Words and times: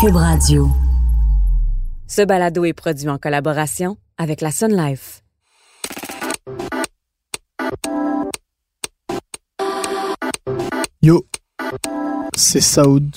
Cube 0.00 0.14
Radio. 0.14 0.70
Ce 2.06 2.22
balado 2.22 2.64
est 2.64 2.72
produit 2.72 3.08
en 3.08 3.18
collaboration 3.18 3.96
avec 4.16 4.40
la 4.42 4.52
Sun 4.52 4.76
Life. 4.76 5.24
Yo, 11.02 11.26
c'est 12.36 12.60
Saoud. 12.60 13.10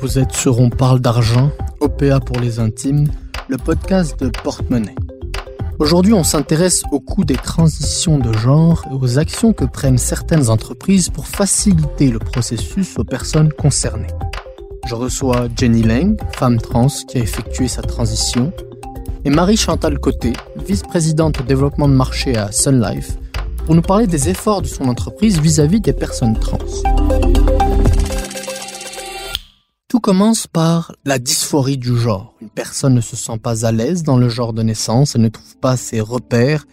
Vous 0.00 0.20
êtes 0.20 0.30
sur 0.30 0.60
On 0.60 0.70
parle 0.70 1.00
d'argent, 1.00 1.50
OPA 1.80 2.20
pour 2.20 2.38
les 2.38 2.60
intimes, 2.60 3.08
le 3.48 3.56
podcast 3.56 4.20
de 4.20 4.28
Porte-Monnaie. 4.28 4.94
Aujourd'hui, 5.80 6.12
on 6.12 6.22
s'intéresse 6.22 6.84
au 6.92 7.00
coût 7.00 7.24
des 7.24 7.34
transitions 7.34 8.18
de 8.18 8.32
genre 8.34 8.84
et 8.88 8.94
aux 8.94 9.18
actions 9.18 9.52
que 9.52 9.64
prennent 9.64 9.98
certaines 9.98 10.48
entreprises 10.48 11.08
pour 11.08 11.26
faciliter 11.26 12.12
le 12.12 12.20
processus 12.20 12.96
aux 12.98 13.04
personnes 13.04 13.52
concernées. 13.52 14.06
Je 14.88 14.94
reçois 14.94 15.48
Jenny 15.54 15.82
Lang, 15.82 16.18
femme 16.32 16.58
trans 16.58 16.86
qui 17.06 17.18
a 17.18 17.20
effectué 17.20 17.68
sa 17.68 17.82
transition, 17.82 18.54
et 19.26 19.28
Marie-Chantal 19.28 19.98
Côté, 19.98 20.32
vice-présidente 20.66 21.40
au 21.40 21.42
développement 21.42 21.88
de 21.88 21.92
marché 21.92 22.38
à 22.38 22.50
Sun 22.52 22.80
Life, 22.80 23.18
pour 23.66 23.74
nous 23.74 23.82
parler 23.82 24.06
des 24.06 24.30
efforts 24.30 24.62
de 24.62 24.66
son 24.66 24.84
entreprise 24.84 25.40
vis-à-vis 25.40 25.82
des 25.82 25.92
personnes 25.92 26.38
trans. 26.38 26.56
Tout 29.88 30.00
commence 30.00 30.46
par 30.46 30.92
la 31.04 31.18
dysphorie 31.18 31.76
du 31.76 31.94
genre. 31.94 32.32
Une 32.40 32.48
personne 32.48 32.94
ne 32.94 33.02
se 33.02 33.14
sent 33.14 33.36
pas 33.42 33.66
à 33.66 33.72
l'aise 33.72 34.04
dans 34.04 34.16
le 34.16 34.30
genre 34.30 34.54
de 34.54 34.62
naissance, 34.62 35.16
elle 35.16 35.22
ne 35.22 35.28
trouve 35.28 35.58
pas 35.58 35.76
ses 35.76 36.00
repères 36.00 36.64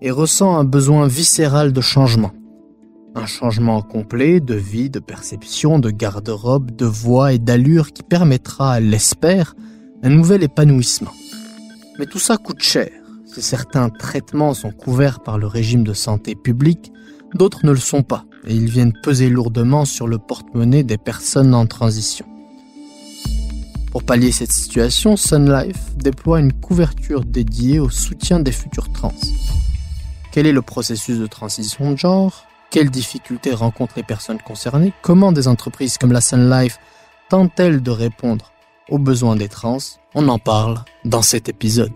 et 0.00 0.10
ressent 0.10 0.56
un 0.56 0.64
besoin 0.64 1.06
viscéral 1.06 1.74
de 1.74 1.80
changement. 1.82 2.32
Un 3.18 3.26
changement 3.26 3.82
complet 3.82 4.38
de 4.38 4.54
vie, 4.54 4.90
de 4.90 5.00
perception, 5.00 5.80
de 5.80 5.90
garde-robe, 5.90 6.70
de 6.70 6.86
voix 6.86 7.32
et 7.32 7.40
d'allure 7.40 7.92
qui 7.92 8.04
permettra, 8.04 8.78
l'espère, 8.78 9.56
un 10.04 10.08
nouvel 10.08 10.44
épanouissement. 10.44 11.10
Mais 11.98 12.06
tout 12.06 12.20
ça 12.20 12.36
coûte 12.36 12.62
cher. 12.62 12.90
Si 13.26 13.42
certains 13.42 13.90
traitements 13.90 14.54
sont 14.54 14.70
couverts 14.70 15.18
par 15.18 15.36
le 15.36 15.48
régime 15.48 15.82
de 15.82 15.94
santé 15.94 16.36
publique, 16.36 16.92
d'autres 17.34 17.66
ne 17.66 17.72
le 17.72 17.78
sont 17.78 18.04
pas, 18.04 18.24
et 18.46 18.54
ils 18.54 18.70
viennent 18.70 18.96
peser 19.02 19.28
lourdement 19.28 19.84
sur 19.84 20.06
le 20.06 20.18
porte-monnaie 20.18 20.84
des 20.84 20.96
personnes 20.96 21.56
en 21.56 21.66
transition. 21.66 22.24
Pour 23.90 24.04
pallier 24.04 24.30
cette 24.30 24.52
situation, 24.52 25.16
Sun 25.16 25.52
Life 25.52 25.96
déploie 25.96 26.38
une 26.38 26.52
couverture 26.52 27.24
dédiée 27.24 27.80
au 27.80 27.90
soutien 27.90 28.38
des 28.38 28.52
futurs 28.52 28.92
trans. 28.92 29.14
Quel 30.30 30.46
est 30.46 30.52
le 30.52 30.62
processus 30.62 31.18
de 31.18 31.26
transition 31.26 31.90
de 31.90 31.96
genre? 31.96 32.47
Quelles 32.70 32.90
difficultés 32.90 33.54
rencontrent 33.54 33.94
les 33.96 34.02
personnes 34.02 34.40
concernées? 34.42 34.92
Comment 35.00 35.32
des 35.32 35.48
entreprises 35.48 35.96
comme 35.96 36.12
la 36.12 36.20
Sun 36.20 36.50
Life 36.50 36.78
tentent-elles 37.30 37.82
de 37.82 37.90
répondre 37.90 38.52
aux 38.90 38.98
besoins 38.98 39.36
des 39.36 39.48
trans? 39.48 39.78
On 40.14 40.28
en 40.28 40.38
parle 40.38 40.84
dans 41.06 41.22
cet 41.22 41.48
épisode. 41.48 41.92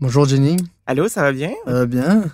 Bonjour 0.00 0.26
Jenny. 0.26 0.56
Allô, 0.86 1.06
ça 1.06 1.22
va 1.22 1.32
bien? 1.32 1.52
Euh, 1.68 1.86
bien. 1.86 2.24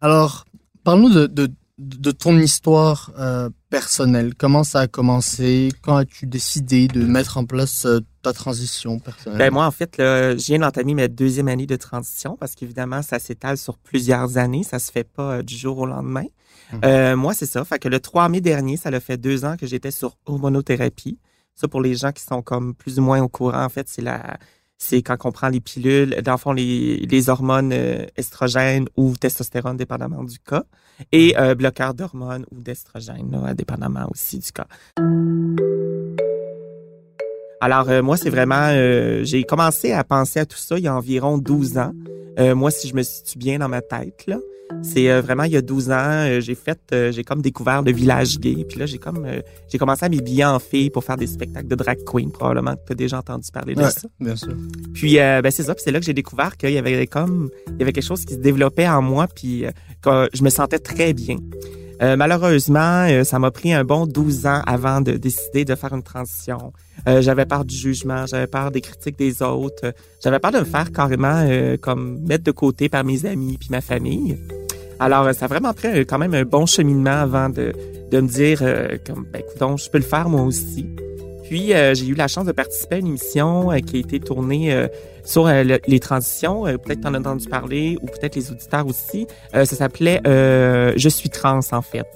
Alors, 0.00 0.44
parle-nous 0.82 1.10
de, 1.10 1.26
de, 1.28 1.48
de, 1.78 2.10
ton 2.10 2.36
histoire 2.36 3.12
euh, 3.20 3.48
personnelle. 3.70 4.34
Comment 4.34 4.64
ça 4.64 4.80
a 4.80 4.86
commencé? 4.88 5.70
Quand 5.82 5.96
as-tu 5.96 6.26
décidé 6.26 6.88
de 6.88 7.04
mettre 7.04 7.38
en 7.38 7.44
place 7.44 7.86
euh, 7.86 8.00
ta 8.26 8.32
transition 8.32 8.98
personnelle? 8.98 9.38
Ben 9.38 9.52
moi, 9.52 9.66
en 9.66 9.70
fait, 9.70 9.96
là, 9.98 10.36
je 10.36 10.46
viens 10.46 10.58
d'entamer 10.58 10.94
ma 10.94 11.08
deuxième 11.08 11.48
année 11.48 11.66
de 11.66 11.76
transition 11.76 12.36
parce 12.36 12.54
qu'évidemment, 12.54 13.02
ça 13.02 13.18
s'étale 13.18 13.56
sur 13.56 13.78
plusieurs 13.78 14.36
années. 14.36 14.64
Ça 14.64 14.78
se 14.78 14.90
fait 14.90 15.04
pas 15.04 15.36
euh, 15.36 15.42
du 15.42 15.56
jour 15.56 15.78
au 15.78 15.86
lendemain. 15.86 16.26
Mhm. 16.72 16.80
Euh, 16.84 17.16
moi, 17.16 17.34
c'est 17.34 17.46
ça. 17.46 17.64
Fait 17.64 17.78
que 17.78 17.88
le 17.88 18.00
3 18.00 18.28
mai 18.28 18.40
dernier, 18.40 18.76
ça 18.76 18.90
l'a 18.90 19.00
fait 19.00 19.16
deux 19.16 19.44
ans 19.44 19.56
que 19.56 19.66
j'étais 19.66 19.92
sur 19.92 20.16
hormonothérapie. 20.26 21.18
Ça, 21.54 21.68
pour 21.68 21.80
les 21.80 21.94
gens 21.94 22.12
qui 22.12 22.22
sont 22.22 22.42
comme 22.42 22.74
plus 22.74 22.98
ou 22.98 23.02
moins 23.02 23.22
au 23.22 23.28
courant, 23.28 23.64
en 23.64 23.68
fait, 23.68 23.88
c'est 23.88 24.02
la 24.02 24.38
c'est 24.78 25.00
quand 25.00 25.16
on 25.24 25.32
prend 25.32 25.48
les 25.48 25.60
pilules, 25.60 26.20
dans 26.22 26.32
le 26.32 26.38
fond, 26.38 26.52
les, 26.52 26.98
les 26.98 27.28
hormones 27.30 27.72
euh, 27.72 28.04
estrogènes 28.16 28.86
ou 28.96 29.16
testostérone, 29.16 29.78
dépendamment 29.78 30.22
du 30.22 30.38
cas, 30.38 30.64
et 31.12 31.34
euh, 31.38 31.54
bloqueurs 31.54 31.94
d'hormones 31.94 32.44
ou 32.50 32.60
d'estrogènes, 32.60 33.54
dépendamment 33.56 34.06
aussi 34.10 34.38
du 34.38 34.52
cas. 34.52 34.66
Alors, 37.60 37.88
euh, 37.88 38.02
moi, 38.02 38.16
c'est 38.16 38.30
vraiment... 38.30 38.68
euh, 38.70 39.24
j'ai 39.24 39.42
commencé 39.44 39.92
à 39.92 40.04
penser 40.04 40.40
à 40.40 40.46
tout 40.46 40.58
ça 40.58 40.78
il 40.78 40.84
y 40.84 40.88
a 40.88 40.94
environ 40.94 41.38
12 41.38 41.78
ans. 41.78 41.92
Euh, 42.38 42.54
moi, 42.54 42.70
si 42.70 42.88
je 42.88 42.94
me 42.94 43.02
situe 43.02 43.38
bien 43.38 43.58
dans 43.58 43.68
ma 43.68 43.80
tête, 43.80 44.24
là, 44.26 44.36
c'est 44.82 45.20
vraiment 45.20 45.44
il 45.44 45.52
y 45.52 45.56
a 45.56 45.62
12 45.62 45.90
ans, 45.90 46.40
j'ai 46.40 46.54
fait, 46.54 46.78
j'ai 47.12 47.24
comme 47.24 47.40
découvert 47.40 47.80
le 47.82 47.92
village 47.92 48.38
gay. 48.38 48.66
Puis 48.68 48.78
là, 48.78 48.84
j'ai 48.84 48.98
comme, 48.98 49.24
euh, 49.24 49.40
j'ai 49.68 49.78
commencé 49.78 50.04
à 50.04 50.08
m'habiller 50.10 50.44
en 50.44 50.58
fille 50.58 50.90
pour 50.90 51.02
faire 51.04 51.16
des 51.16 51.28
spectacles 51.28 51.68
de 51.68 51.74
drag 51.76 51.98
queen. 52.04 52.30
Probablement 52.30 52.74
que 52.74 52.80
tu 52.88 52.92
as 52.92 52.96
déjà 52.96 53.18
entendu 53.20 53.48
parler 53.50 53.74
de 53.74 53.80
Ouais, 53.80 53.90
ça. 53.90 54.06
bien 54.20 54.36
sûr. 54.36 54.52
Puis 54.92 55.18
euh, 55.18 55.40
ben 55.40 55.50
c'est 55.50 55.62
ça, 55.62 55.74
puis 55.74 55.82
c'est 55.84 55.92
là 55.92 56.00
que 56.00 56.04
j'ai 56.04 56.12
découvert 56.14 56.56
qu'il 56.58 56.70
y 56.72 56.78
avait 56.78 57.06
comme 57.06 57.48
il 57.68 57.78
y 57.78 57.82
avait 57.82 57.92
quelque 57.92 58.04
chose 58.06 58.24
qui 58.26 58.34
se 58.34 58.38
développait 58.40 58.88
en 58.88 59.00
moi 59.00 59.28
puis 59.34 59.64
euh, 59.64 59.70
que 60.02 60.28
je 60.34 60.42
me 60.42 60.50
sentais 60.50 60.80
très 60.80 61.14
bien. 61.14 61.36
Euh, 62.02 62.16
malheureusement, 62.16 63.06
euh, 63.08 63.24
ça 63.24 63.38
m'a 63.38 63.50
pris 63.50 63.72
un 63.72 63.84
bon 63.84 64.06
12 64.06 64.46
ans 64.46 64.60
avant 64.66 65.00
de 65.00 65.12
décider 65.12 65.64
de 65.64 65.74
faire 65.74 65.94
une 65.94 66.02
transition. 66.02 66.72
Euh, 67.08 67.22
j'avais 67.22 67.46
peur 67.46 67.64
du 67.64 67.74
jugement, 67.74 68.26
j'avais 68.26 68.46
peur 68.46 68.70
des 68.70 68.80
critiques 68.80 69.18
des 69.18 69.42
autres, 69.42 69.94
j'avais 70.22 70.38
peur 70.38 70.52
de 70.52 70.58
me 70.58 70.64
faire 70.64 70.92
carrément 70.92 71.46
comme 71.80 72.20
mettre 72.26 72.44
de 72.44 72.50
côté 72.50 72.88
par 72.88 73.04
mes 73.04 73.24
amis 73.24 73.56
puis 73.58 73.68
ma 73.70 73.80
famille. 73.80 74.38
Alors, 74.98 75.32
ça 75.34 75.44
a 75.44 75.48
vraiment 75.48 75.72
pris 75.72 76.06
quand 76.06 76.18
même 76.18 76.34
un 76.34 76.44
bon 76.44 76.66
cheminement 76.66 77.10
avant 77.10 77.48
de, 77.48 77.72
de 78.10 78.20
me 78.20 78.28
dire 78.28 78.60
comme 79.06 79.26
ben 79.32 79.40
écoute, 79.40 79.78
je 79.78 79.90
peux 79.90 79.98
le 79.98 80.04
faire 80.04 80.28
moi 80.28 80.42
aussi. 80.42 80.86
Puis 81.44 81.68
j'ai 81.68 82.06
eu 82.06 82.14
la 82.14 82.28
chance 82.28 82.46
de 82.46 82.52
participer 82.52 82.96
à 82.96 82.98
une 82.98 83.06
émission 83.08 83.70
qui 83.86 83.96
a 83.96 84.00
été 84.00 84.20
tournée 84.20 84.86
sur 85.26 85.46
euh, 85.46 85.62
le- 85.62 85.80
les 85.86 86.00
transitions. 86.00 86.66
Euh, 86.66 86.78
peut-être 86.78 87.02
t'en 87.02 87.12
as 87.12 87.18
entendu 87.18 87.46
parler 87.48 87.98
ou 88.00 88.06
peut-être 88.06 88.34
les 88.36 88.50
auditeurs 88.50 88.86
aussi. 88.86 89.26
Euh, 89.54 89.66
ça 89.66 89.76
s'appelait 89.76 90.20
euh, 90.26 90.94
Je 90.96 91.08
suis 91.10 91.28
trans 91.28 91.60
en 91.72 91.82
fait. 91.82 92.06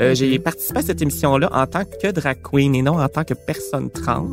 Euh, 0.00 0.14
J'ai 0.14 0.38
participé 0.38 0.78
à 0.78 0.82
cette 0.82 1.02
émission-là 1.02 1.50
en 1.52 1.66
tant 1.66 1.84
que 1.84 2.10
drag 2.10 2.38
queen 2.42 2.74
et 2.74 2.80
non 2.80 2.98
en 2.98 3.08
tant 3.08 3.24
que 3.24 3.34
personne 3.34 3.90
trans. 3.90 4.26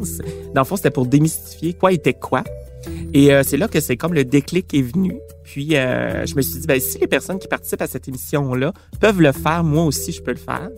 Dans 0.56 0.62
le 0.62 0.66
fond, 0.66 0.78
c'était 0.78 0.90
pour 0.92 1.06
démystifier 1.06 1.74
quoi 1.74 1.92
était 1.92 2.14
quoi. 2.14 2.44
Et 3.14 3.34
euh, 3.34 3.44
c'est 3.46 3.58
là 3.58 3.68
que 3.68 3.82
c'est 3.82 3.98
comme 3.98 4.14
le 4.14 4.24
déclic 4.24 4.74
est 4.74 4.82
venu. 4.82 5.18
Puis 5.44 5.76
euh, 5.76 6.26
je 6.26 6.36
me 6.36 6.42
suis 6.42 6.60
dit, 6.62 6.68
ben, 6.68 6.80
si 6.80 6.98
les 7.00 7.08
personnes 7.08 7.40
qui 7.40 7.48
participent 7.50 7.82
à 7.82 7.88
cette 7.88 8.08
émission-là 8.08 8.72
peuvent 9.02 9.20
le 9.20 9.32
faire, 9.34 9.64
moi 9.66 9.84
aussi 9.84 10.12
je 10.14 10.22
peux 10.22 10.32
le 10.32 10.38
faire. 10.38 10.70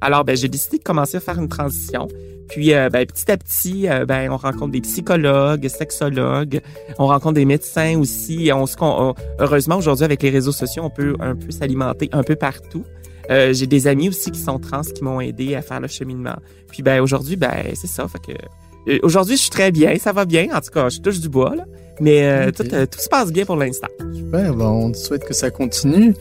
Alors 0.00 0.24
ben, 0.24 0.36
j'ai 0.36 0.48
décidé 0.48 0.78
de 0.78 0.82
commencer 0.82 1.16
à 1.16 1.20
faire 1.20 1.38
une 1.38 1.48
transition. 1.48 2.08
Puis 2.48 2.72
euh, 2.72 2.88
ben, 2.88 3.04
petit 3.04 3.30
à 3.30 3.36
petit, 3.36 3.88
euh, 3.88 4.06
ben, 4.06 4.30
on 4.30 4.36
rencontre 4.36 4.72
des 4.72 4.80
psychologues, 4.80 5.68
sexologues, 5.68 6.60
on 6.98 7.06
rencontre 7.06 7.34
des 7.34 7.44
médecins 7.44 7.98
aussi. 7.98 8.50
On 8.54 8.66
se, 8.66 8.76
con- 8.76 8.96
on- 8.98 9.14
heureusement 9.38 9.76
aujourd'hui 9.76 10.04
avec 10.04 10.22
les 10.22 10.30
réseaux 10.30 10.52
sociaux, 10.52 10.82
on 10.84 10.90
peut 10.90 11.14
un 11.20 11.34
peu 11.34 11.50
s'alimenter 11.50 12.08
un 12.12 12.22
peu 12.22 12.36
partout. 12.36 12.84
Euh, 13.30 13.52
j'ai 13.52 13.66
des 13.66 13.86
amis 13.86 14.08
aussi 14.08 14.30
qui 14.30 14.40
sont 14.40 14.58
trans 14.58 14.80
qui 14.80 15.04
m'ont 15.04 15.20
aidé 15.20 15.54
à 15.54 15.60
faire 15.62 15.80
le 15.80 15.88
cheminement. 15.88 16.36
Puis 16.70 16.82
ben 16.82 17.00
aujourd'hui, 17.02 17.36
ben 17.36 17.52
c'est 17.74 17.86
ça. 17.86 18.06
Fait 18.08 18.18
que 18.32 18.98
aujourd'hui, 19.02 19.36
je 19.36 19.42
suis 19.42 19.50
très 19.50 19.70
bien, 19.70 19.96
ça 19.98 20.12
va 20.12 20.24
bien. 20.24 20.46
En 20.54 20.60
tout 20.62 20.70
cas, 20.72 20.88
je 20.88 21.00
touche 21.00 21.20
du 21.20 21.28
bois 21.28 21.54
là. 21.54 21.64
Mais 22.00 22.22
euh, 22.26 22.48
Ok. 22.48 22.54
tout, 22.54 22.62
tout 22.64 23.00
se 23.00 23.08
passe 23.10 23.30
bien 23.32 23.44
pour 23.44 23.56
l'instant. 23.56 23.88
Super, 24.14 24.54
ben, 24.54 24.64
on 24.64 24.92
te 24.92 24.96
souhaite 24.96 25.24
que 25.26 25.34
ça 25.34 25.50
continue. 25.50 26.14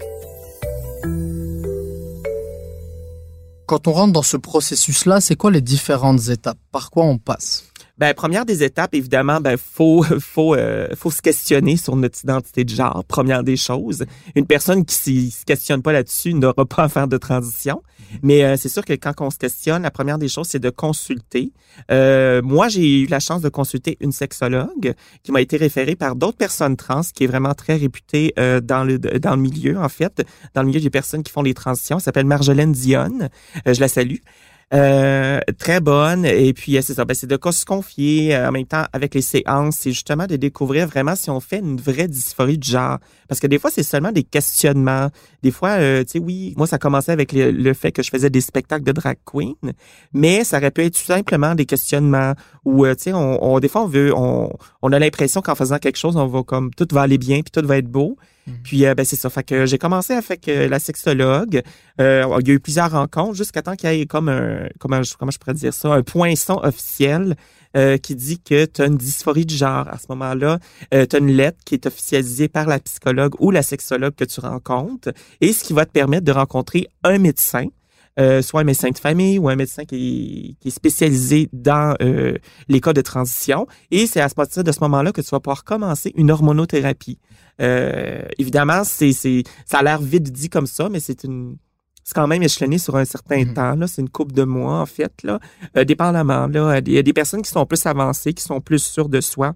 Quand 3.68 3.90
on 3.90 3.92
rentre 3.92 4.14
dans 4.14 4.24
ce 4.24 4.38
processus-là, 4.38 5.20
c'est 5.20 5.36
quoi 5.36 5.52
les 5.52 5.60
différentes 5.60 6.30
étapes? 6.30 6.58
Par 6.72 6.90
quoi 6.90 7.04
on 7.04 7.18
passe? 7.18 7.66
Ben, 7.98 8.14
première 8.14 8.46
des 8.46 8.64
étapes, 8.64 8.94
évidemment, 8.94 9.42
ben, 9.42 9.58
faut, 9.58 10.04
faut, 10.20 10.56
euh, 10.56 10.88
faut 10.96 11.12
se 11.12 11.22
questionner 11.22 11.78
sur 11.78 11.96
notre 11.96 12.20
identité 12.24 12.64
de 12.64 12.70
genre. 12.70 13.04
Première 13.06 13.44
des 13.44 13.58
choses. 13.58 14.06
Une 14.36 14.46
personne 14.46 14.86
qui 14.86 15.32
se 15.32 15.46
questionne 15.46 15.82
pas 15.82 15.94
là-dessus 15.94 16.34
n'aura 16.34 16.66
pas 16.66 16.84
à 16.84 16.90
faire 16.90 17.08
de 17.08 17.18
transition. 17.18 17.82
Mais 18.22 18.44
euh, 18.44 18.56
c'est 18.58 18.70
sûr 18.70 18.86
que 18.86 18.94
quand 18.94 19.14
on 19.20 19.30
se 19.30 19.38
questionne, 19.38 19.84
la 19.84 19.92
première 19.92 20.18
des 20.18 20.28
choses, 20.28 20.48
c'est 20.48 20.60
de 20.60 20.70
consulter. 20.70 21.52
Euh, 21.92 22.42
moi, 22.42 22.70
j'ai 22.70 23.02
eu 23.02 23.08
la 23.08 23.20
chance 23.20 23.42
de 23.42 23.50
consulter 23.50 23.98
une 24.00 24.12
sexologue 24.12 24.94
qui 25.24 25.32
m'a 25.32 25.42
été 25.42 25.58
référée 25.58 25.96
par 25.96 26.16
d'autres 26.16 26.38
personnes 26.38 26.76
trans, 26.76 27.02
qui 27.14 27.24
est 27.24 27.28
vraiment 27.28 27.54
très 27.54 27.76
réputée 27.76 28.34
euh, 28.40 28.62
dans 28.62 28.84
le 28.84 28.98
dans 28.98 29.36
le 29.36 29.42
milieu, 29.42 29.78
en 29.78 29.90
fait, 29.90 30.26
dans 30.54 30.62
le 30.62 30.68
milieu 30.68 30.80
des 30.80 30.90
personnes 30.90 31.24
qui 31.24 31.32
font 31.32 31.42
les 31.42 31.54
transitions. 31.54 31.98
Elle 31.98 32.04
s'appelle 32.04 32.26
Marjolaine 32.26 32.72
Dionne. 32.72 33.30
Euh, 33.68 33.74
je 33.74 33.80
la 33.80 33.88
salue. 33.88 34.18
Euh, 34.74 35.40
très 35.58 35.80
bonne. 35.80 36.26
Et 36.26 36.54
puis, 36.54 36.78
euh, 36.78 36.82
c'est 36.82 36.94
ça. 36.94 37.06
Ben, 37.06 37.14
c'est 37.14 37.28
de 37.28 37.40
se 37.52 37.64
confier 37.66 38.36
euh, 38.36 38.50
en 38.50 38.52
même 38.52 38.66
temps 38.66 38.84
avec 38.92 39.16
les 39.16 39.22
séances. 39.22 39.78
C'est 39.80 39.92
justement 39.92 40.28
de 40.28 40.36
découvrir 40.36 40.88
vraiment 40.88 41.16
si 41.16 41.30
on 41.30 41.40
fait 41.40 41.60
une 41.60 41.80
vraie 41.80 42.10
dysphorie 42.10 42.58
du 42.58 42.70
genre. 42.70 42.98
Parce 43.30 43.40
que 43.40 43.48
des 43.48 43.60
fois, 43.60 43.72
c'est 43.72 43.84
seulement 43.84 44.12
des 44.12 44.24
questionnements. 44.24 45.10
Des 45.42 45.52
fois, 45.52 45.70
euh, 45.80 46.04
tu 46.04 46.12
sais, 46.14 46.20
oui, 46.20 46.54
moi, 46.58 46.68
ça 46.68 46.78
commençait 46.80 47.14
avec 47.14 47.32
le, 47.32 47.74
fait 47.74 47.94
que 47.94 48.04
je 48.04 48.10
faisais 48.10 48.30
des 48.30 48.42
spectacles 48.42 48.84
de 48.84 48.92
drag 48.92 49.18
queen. 49.26 49.56
Mais 50.12 50.44
ça 50.44 50.58
aurait 50.58 50.72
pu 50.72 50.84
être 50.84 50.96
tout 51.00 51.06
simplement 51.06 51.56
des 51.56 51.66
questionnements 51.66 52.34
où, 52.66 52.86
tu 52.88 52.94
sais, 52.98 53.14
on, 53.14 53.42
on- 53.54 53.60
des 53.62 53.70
fois, 53.70 53.84
on 53.84 53.88
veut, 53.88 54.14
on, 54.14 54.52
on 54.82 54.92
a 54.92 55.00
l'impression 55.00 55.42
qu'en 55.42 55.56
faisant 55.56 55.78
quelque 55.78 55.98
chose, 55.98 56.18
on 56.18 56.28
va 56.28 56.44
comme, 56.44 56.74
tout 56.74 56.88
va 56.92 57.04
aller 57.04 57.18
bien 57.18 57.40
puis 57.42 57.52
tout 57.52 57.66
va 57.66 57.78
être 57.78 57.88
beau. 57.90 58.18
Puis 58.64 58.86
euh, 58.86 58.96
ben 58.96 59.06
c'est 59.06 59.16
ça. 59.16 59.30
Fait 59.30 59.44
que 59.44 59.66
j'ai 59.66 59.78
commencé 59.78 60.14
avec 60.14 60.48
euh, 60.48 60.68
la 60.68 60.80
sexologue. 60.80 61.62
Euh, 62.00 62.38
il 62.42 62.48
y 62.48 62.52
a 62.52 62.54
eu 62.54 62.60
plusieurs 62.60 62.92
rencontres 62.92 63.36
jusqu'à 63.36 63.62
temps 63.62 63.76
qu'il 63.76 63.92
y 63.92 64.02
ait 64.02 64.06
comme 64.06 64.30
un 64.30 64.68
comment 64.80 65.04
je, 65.04 65.16
comment 65.18 65.32
je 65.32 65.38
pourrais 65.38 65.54
dire 65.54 65.74
ça? 65.74 65.90
Un 65.94 66.04
poinçon 66.04 66.60
officiel 66.64 67.36
euh, 67.76 67.98
qui 67.98 68.16
dit 68.16 68.40
que 68.40 68.66
tu 68.66 68.82
as 68.82 68.86
une 68.86 68.98
dysphorie 68.98 69.46
du 69.46 69.56
genre. 69.56 69.88
À 69.88 69.98
ce 69.98 70.06
moment-là, 70.10 70.60
tu 70.92 70.98
as 70.98 71.20
une 71.20 71.32
lettre 71.32 71.60
qui 71.66 71.76
est 71.76 71.86
officialisée 71.86 72.48
par 72.48 72.68
la 72.68 72.80
psychologue 72.80 73.34
ou 73.40 73.52
la 73.52 73.62
sexologue 73.64 74.16
que 74.16 74.26
tu 74.26 74.40
rencontres 74.40 75.10
et 75.42 75.54
ce 75.54 75.64
qui 75.64 75.74
va 75.74 75.86
te 75.86 75.92
permettre 75.92 76.26
de 76.26 76.32
rencontrer 76.32 76.88
un 77.04 77.18
médecin 77.18 77.68
euh, 78.20 78.42
soit 78.42 78.62
un 78.62 78.64
médecin 78.64 78.90
de 78.90 78.98
famille 78.98 79.38
ou 79.40 79.50
un 79.50 79.56
médecin 79.56 79.86
qui, 79.86 79.96
est, 79.96 80.62
qui 80.62 80.68
est 80.70 80.72
spécialisé 80.72 81.50
dans 81.54 81.96
euh, 82.02 82.36
les 82.68 82.82
cas 82.82 82.94
de 82.94 83.02
transition. 83.02 83.68
Et 83.92 84.08
c'est 84.08 84.22
à 84.22 84.30
partir 84.30 84.64
de 84.64 84.72
ce 84.72 84.80
moment-là 84.82 85.12
que 85.12 85.22
tu 85.22 85.30
vas 85.30 85.40
pouvoir 85.40 85.64
commencer 85.64 86.12
une 86.16 86.32
hormonothérapie. 86.32 87.20
Euh, 87.62 88.22
évidemment, 88.38 88.84
c'est, 88.84 89.12
c'est, 89.14 89.44
ça 89.66 89.80
a 89.80 89.84
l'air 89.84 90.02
vite 90.02 90.32
dit 90.32 90.50
comme 90.50 90.68
ça, 90.68 90.90
mais 90.90 91.00
c'est 91.00 91.24
une 91.24 91.58
c'est 92.04 92.14
quand 92.14 92.28
même 92.28 92.42
échelonné 92.42 92.78
sur 92.78 92.96
un 92.96 93.04
certain 93.04 93.44
Mhm. 93.44 93.54
temps. 93.54 93.76
Là, 93.76 93.86
c'est 93.86 94.02
une 94.02 94.08
coupe 94.10 94.32
de 94.32 94.44
mois 94.44 94.80
en 94.80 94.86
fait. 94.86 95.12
Là, 95.24 95.40
euh, 95.76 95.84
dépendamment. 95.84 96.48
Là, 96.48 96.80
il 96.86 96.94
y 96.94 96.98
a 96.98 97.04
des 97.04 97.12
personnes 97.12 97.42
qui 97.42 97.52
sont 97.52 97.66
plus 97.66 97.86
avancées, 97.86 98.32
qui 98.32 98.44
sont 98.44 98.62
plus 98.62 98.82
sûres 98.82 99.10
de 99.10 99.20
soi, 99.20 99.54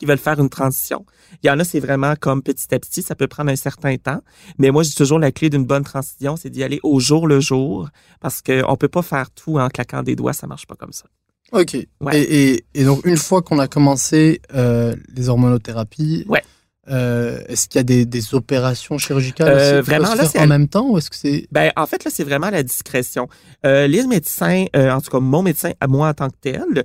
qui 0.00 0.06
veulent 0.06 0.18
faire 0.18 0.40
une 0.40 0.48
transition. 0.48 1.04
Il 1.44 1.46
y 1.46 1.50
en 1.50 1.58
a, 1.60 1.64
c'est 1.64 1.78
vraiment 1.78 2.14
comme 2.18 2.42
petit 2.42 2.74
à 2.74 2.78
petit, 2.80 3.02
ça 3.02 3.14
peut 3.14 3.28
prendre 3.28 3.50
un 3.52 3.56
certain 3.56 3.96
temps. 3.96 4.20
Mais 4.58 4.70
moi, 4.70 4.82
j'ai 4.82 4.94
toujours 4.94 5.18
la 5.20 5.30
clé 5.30 5.50
d'une 5.50 5.64
bonne 5.66 5.84
transition, 5.84 6.34
c'est 6.36 6.50
d'y 6.50 6.64
aller 6.64 6.80
au 6.82 6.98
jour 6.98 7.28
le 7.28 7.38
jour, 7.38 7.88
parce 8.20 8.40
qu'on 8.42 8.76
peut 8.76 8.88
pas 8.88 9.02
faire 9.02 9.30
tout 9.30 9.58
en 9.58 9.68
claquant 9.68 10.02
des 10.02 10.16
doigts, 10.16 10.32
ça 10.32 10.46
marche 10.48 10.66
pas 10.66 10.74
comme 10.74 10.92
ça. 10.92 11.04
Ok. 11.52 11.76
Ouais. 12.00 12.18
Et, 12.20 12.50
et, 12.54 12.64
et 12.74 12.84
donc, 12.84 13.04
une 13.04 13.16
fois 13.16 13.42
qu'on 13.42 13.58
a 13.58 13.68
commencé 13.68 14.40
euh, 14.54 14.94
les 15.14 15.28
hormonothérapies, 15.28 16.24
Ouais. 16.28 16.42
euh, 16.88 17.40
est-ce 17.48 17.68
qu'il 17.68 17.78
y 17.78 17.80
a 17.80 17.84
des, 17.84 18.06
des 18.06 18.34
opérations 18.34 18.96
chirurgicales 18.98 19.48
Euh, 19.48 19.80
aussi 19.80 19.90
vraiment, 19.90 20.14
là, 20.14 20.24
c'est 20.26 20.38
en 20.40 20.46
même 20.46 20.68
temps 20.68 20.88
ou 20.88 20.96
est-ce 20.98 21.10
que 21.10 21.16
c'est 21.16 21.46
Ben, 21.50 21.72
en 21.76 21.86
fait, 21.86 22.04
là, 22.04 22.10
c'est 22.14 22.24
vraiment 22.24 22.50
la 22.50 22.62
discrétion. 22.62 23.28
Euh, 23.66 23.86
les 23.86 24.06
médecins, 24.06 24.64
en 24.74 25.00
tout 25.00 25.10
cas, 25.10 25.20
mon 25.20 25.42
médecin, 25.42 25.72
à 25.80 25.88
moi 25.88 26.08
en 26.08 26.14
tant 26.14 26.28
que 26.30 26.36
tel, 26.40 26.84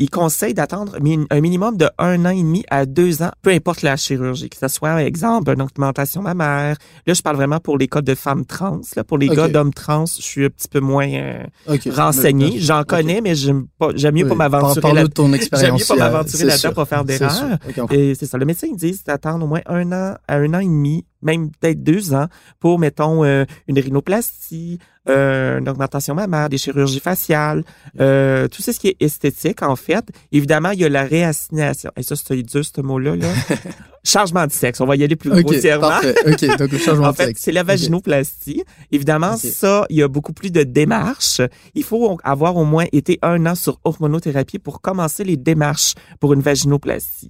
il 0.00 0.10
conseille 0.10 0.54
d'attendre 0.54 0.96
un 1.30 1.40
minimum 1.40 1.76
de 1.76 1.88
un 1.98 2.24
an 2.24 2.30
et 2.30 2.42
demi 2.42 2.64
à 2.70 2.86
deux 2.86 3.20
ans, 3.22 3.32
peu 3.42 3.50
importe 3.50 3.82
la 3.82 3.96
chirurgie, 3.96 4.48
que 4.48 4.56
ce 4.56 4.68
soit, 4.68 4.90
par 4.90 4.98
exemple, 4.98 5.50
une 5.52 5.62
augmentation 5.62 6.22
mammaire. 6.22 6.76
Là, 7.04 7.14
je 7.14 7.20
parle 7.22 7.34
vraiment 7.36 7.58
pour 7.58 7.76
les 7.78 7.88
cas 7.88 8.00
de 8.00 8.14
femmes 8.14 8.44
trans. 8.46 8.80
Là, 8.94 9.02
pour 9.02 9.18
les 9.18 9.28
gars 9.28 9.48
d'hommes 9.48 9.74
trans, 9.74 10.06
je 10.06 10.22
suis 10.22 10.44
un 10.44 10.50
petit 10.50 10.68
peu 10.68 10.78
moins 10.78 11.08
euh, 11.08 11.42
renseigné. 11.90 12.60
J'en 12.60 12.84
connais, 12.84 13.20
mais 13.20 13.34
j'aime 13.34 13.66
mieux 13.80 14.22
Oui, 14.22 14.28
pas 14.28 14.34
m'aventurer 14.36 14.80
par- 14.80 14.94
là 14.94 15.08
Parle-nous 15.08 15.08
de 15.08 15.14
ton 15.48 15.58
J'aime 15.58 15.74
mieux 15.74 15.84
pas 15.84 15.96
m'aventurer 15.96 16.38
c'est 16.38 16.44
là-dedans 16.44 16.72
pour 16.74 16.86
faire 16.88 17.04
d'erreurs. 17.04 17.58
Et 17.90 18.14
c'est 18.14 18.26
ça. 18.26 18.38
Le 18.38 18.44
médecin, 18.44 18.68
il 18.70 18.76
dit 18.76 19.00
d'attendre 19.04 19.44
au 19.44 19.48
moins 19.48 19.62
un 19.66 19.90
an 19.92 20.14
à 20.28 20.36
un 20.36 20.54
an 20.54 20.60
et 20.60 20.64
demi, 20.64 21.04
même 21.22 21.50
peut-être 21.50 21.82
deux 21.82 22.14
ans, 22.14 22.26
pour, 22.60 22.78
mettons, 22.78 23.24
euh, 23.24 23.44
une 23.66 23.78
rhinoplastie, 23.80 24.78
euh, 25.08 25.58
une 25.58 25.68
augmentation 25.68 26.14
mammaire, 26.14 26.48
des 26.48 26.58
chirurgies 26.58 27.00
faciales, 27.00 27.64
euh, 28.00 28.48
tout 28.48 28.62
ça, 28.62 28.72
ce 28.72 28.78
qui 28.80 28.88
est 28.88 28.96
esthétique, 29.00 29.62
en 29.62 29.76
fait. 29.76 30.04
Évidemment, 30.32 30.70
il 30.70 30.80
y 30.80 30.84
a 30.84 30.88
la 30.88 31.04
réassignation. 31.04 31.90
Et 31.96 32.02
ça, 32.02 32.14
c'est 32.16 32.42
dur, 32.42 32.62
ce 32.64 32.80
mot-là, 32.80 33.16
là. 33.16 33.28
Changement 34.04 34.46
de 34.46 34.52
sexe. 34.52 34.80
On 34.80 34.86
va 34.86 34.96
y 34.96 35.04
aller 35.04 35.16
plus 35.16 35.30
Ok, 35.32 35.42
grossièrement. 35.42 35.88
parfait. 35.88 36.14
Ok, 36.26 36.56
donc 36.58 36.72
le 36.72 36.78
changement 36.86 37.08
En 37.08 37.10
de 37.10 37.16
fait, 37.16 37.26
sexe. 37.26 37.42
c'est 37.44 37.52
la 37.52 37.62
vaginoplastie. 37.62 38.62
Évidemment, 38.92 39.36
ça, 39.36 39.84
il 39.90 39.96
y 39.96 40.02
a 40.02 40.08
beaucoup 40.08 40.32
plus 40.32 40.50
de 40.50 40.62
démarches. 40.62 41.40
Il 41.74 41.84
faut 41.84 42.18
avoir 42.24 42.56
au 42.56 42.64
moins 42.64 42.86
été 42.92 43.18
un 43.22 43.44
an 43.46 43.54
sur 43.54 43.78
hormonothérapie 43.84 44.58
pour 44.58 44.80
commencer 44.80 45.24
les 45.24 45.36
démarches 45.36 45.94
pour 46.20 46.32
une 46.32 46.40
vaginoplastie. 46.40 47.28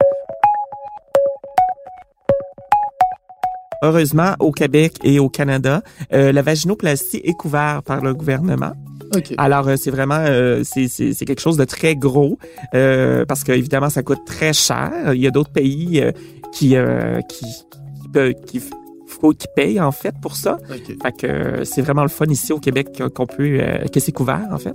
Heureusement, 3.82 4.34
au 4.40 4.50
Québec 4.52 4.94
et 5.04 5.18
au 5.18 5.28
Canada, 5.28 5.82
euh, 6.12 6.32
la 6.32 6.42
vaginoplastie 6.42 7.20
est 7.24 7.34
couverte 7.34 7.84
par 7.84 8.02
le 8.02 8.12
gouvernement. 8.14 8.72
Ok. 9.16 9.32
Alors, 9.38 9.68
euh, 9.68 9.76
c'est 9.76 9.90
vraiment, 9.90 10.18
euh, 10.20 10.62
c'est 10.64 11.14
quelque 11.24 11.40
chose 11.40 11.56
de 11.56 11.64
très 11.64 11.94
gros 11.96 12.38
euh, 12.74 13.24
parce 13.24 13.44
que 13.44 13.52
évidemment, 13.52 13.88
ça 13.88 14.02
coûte 14.02 14.24
très 14.26 14.52
cher. 14.52 14.92
Il 15.14 15.20
y 15.20 15.26
a 15.26 15.30
d'autres 15.30 15.52
pays 15.52 16.00
euh, 16.02 16.12
qui, 16.52 16.76
euh, 16.76 17.20
qui, 17.28 17.44
qui, 17.46 18.08
peut- 18.12 18.34
qui, 18.46 18.60
faut 19.06 19.30
qu'ils 19.32 19.48
payent 19.56 19.80
en 19.80 19.92
fait 19.92 20.14
pour 20.20 20.36
ça. 20.36 20.58
Ok. 20.70 20.96
Fait 21.02 21.12
que 21.16 21.64
c'est 21.64 21.80
vraiment 21.80 22.02
le 22.02 22.08
fun 22.08 22.26
ici 22.26 22.52
au 22.52 22.58
Québec 22.58 22.88
qu'on 23.14 23.26
peut, 23.26 23.58
euh, 23.60 23.86
que 23.92 24.00
c'est 24.00 24.12
couvert 24.12 24.46
en 24.52 24.58
fait. 24.58 24.74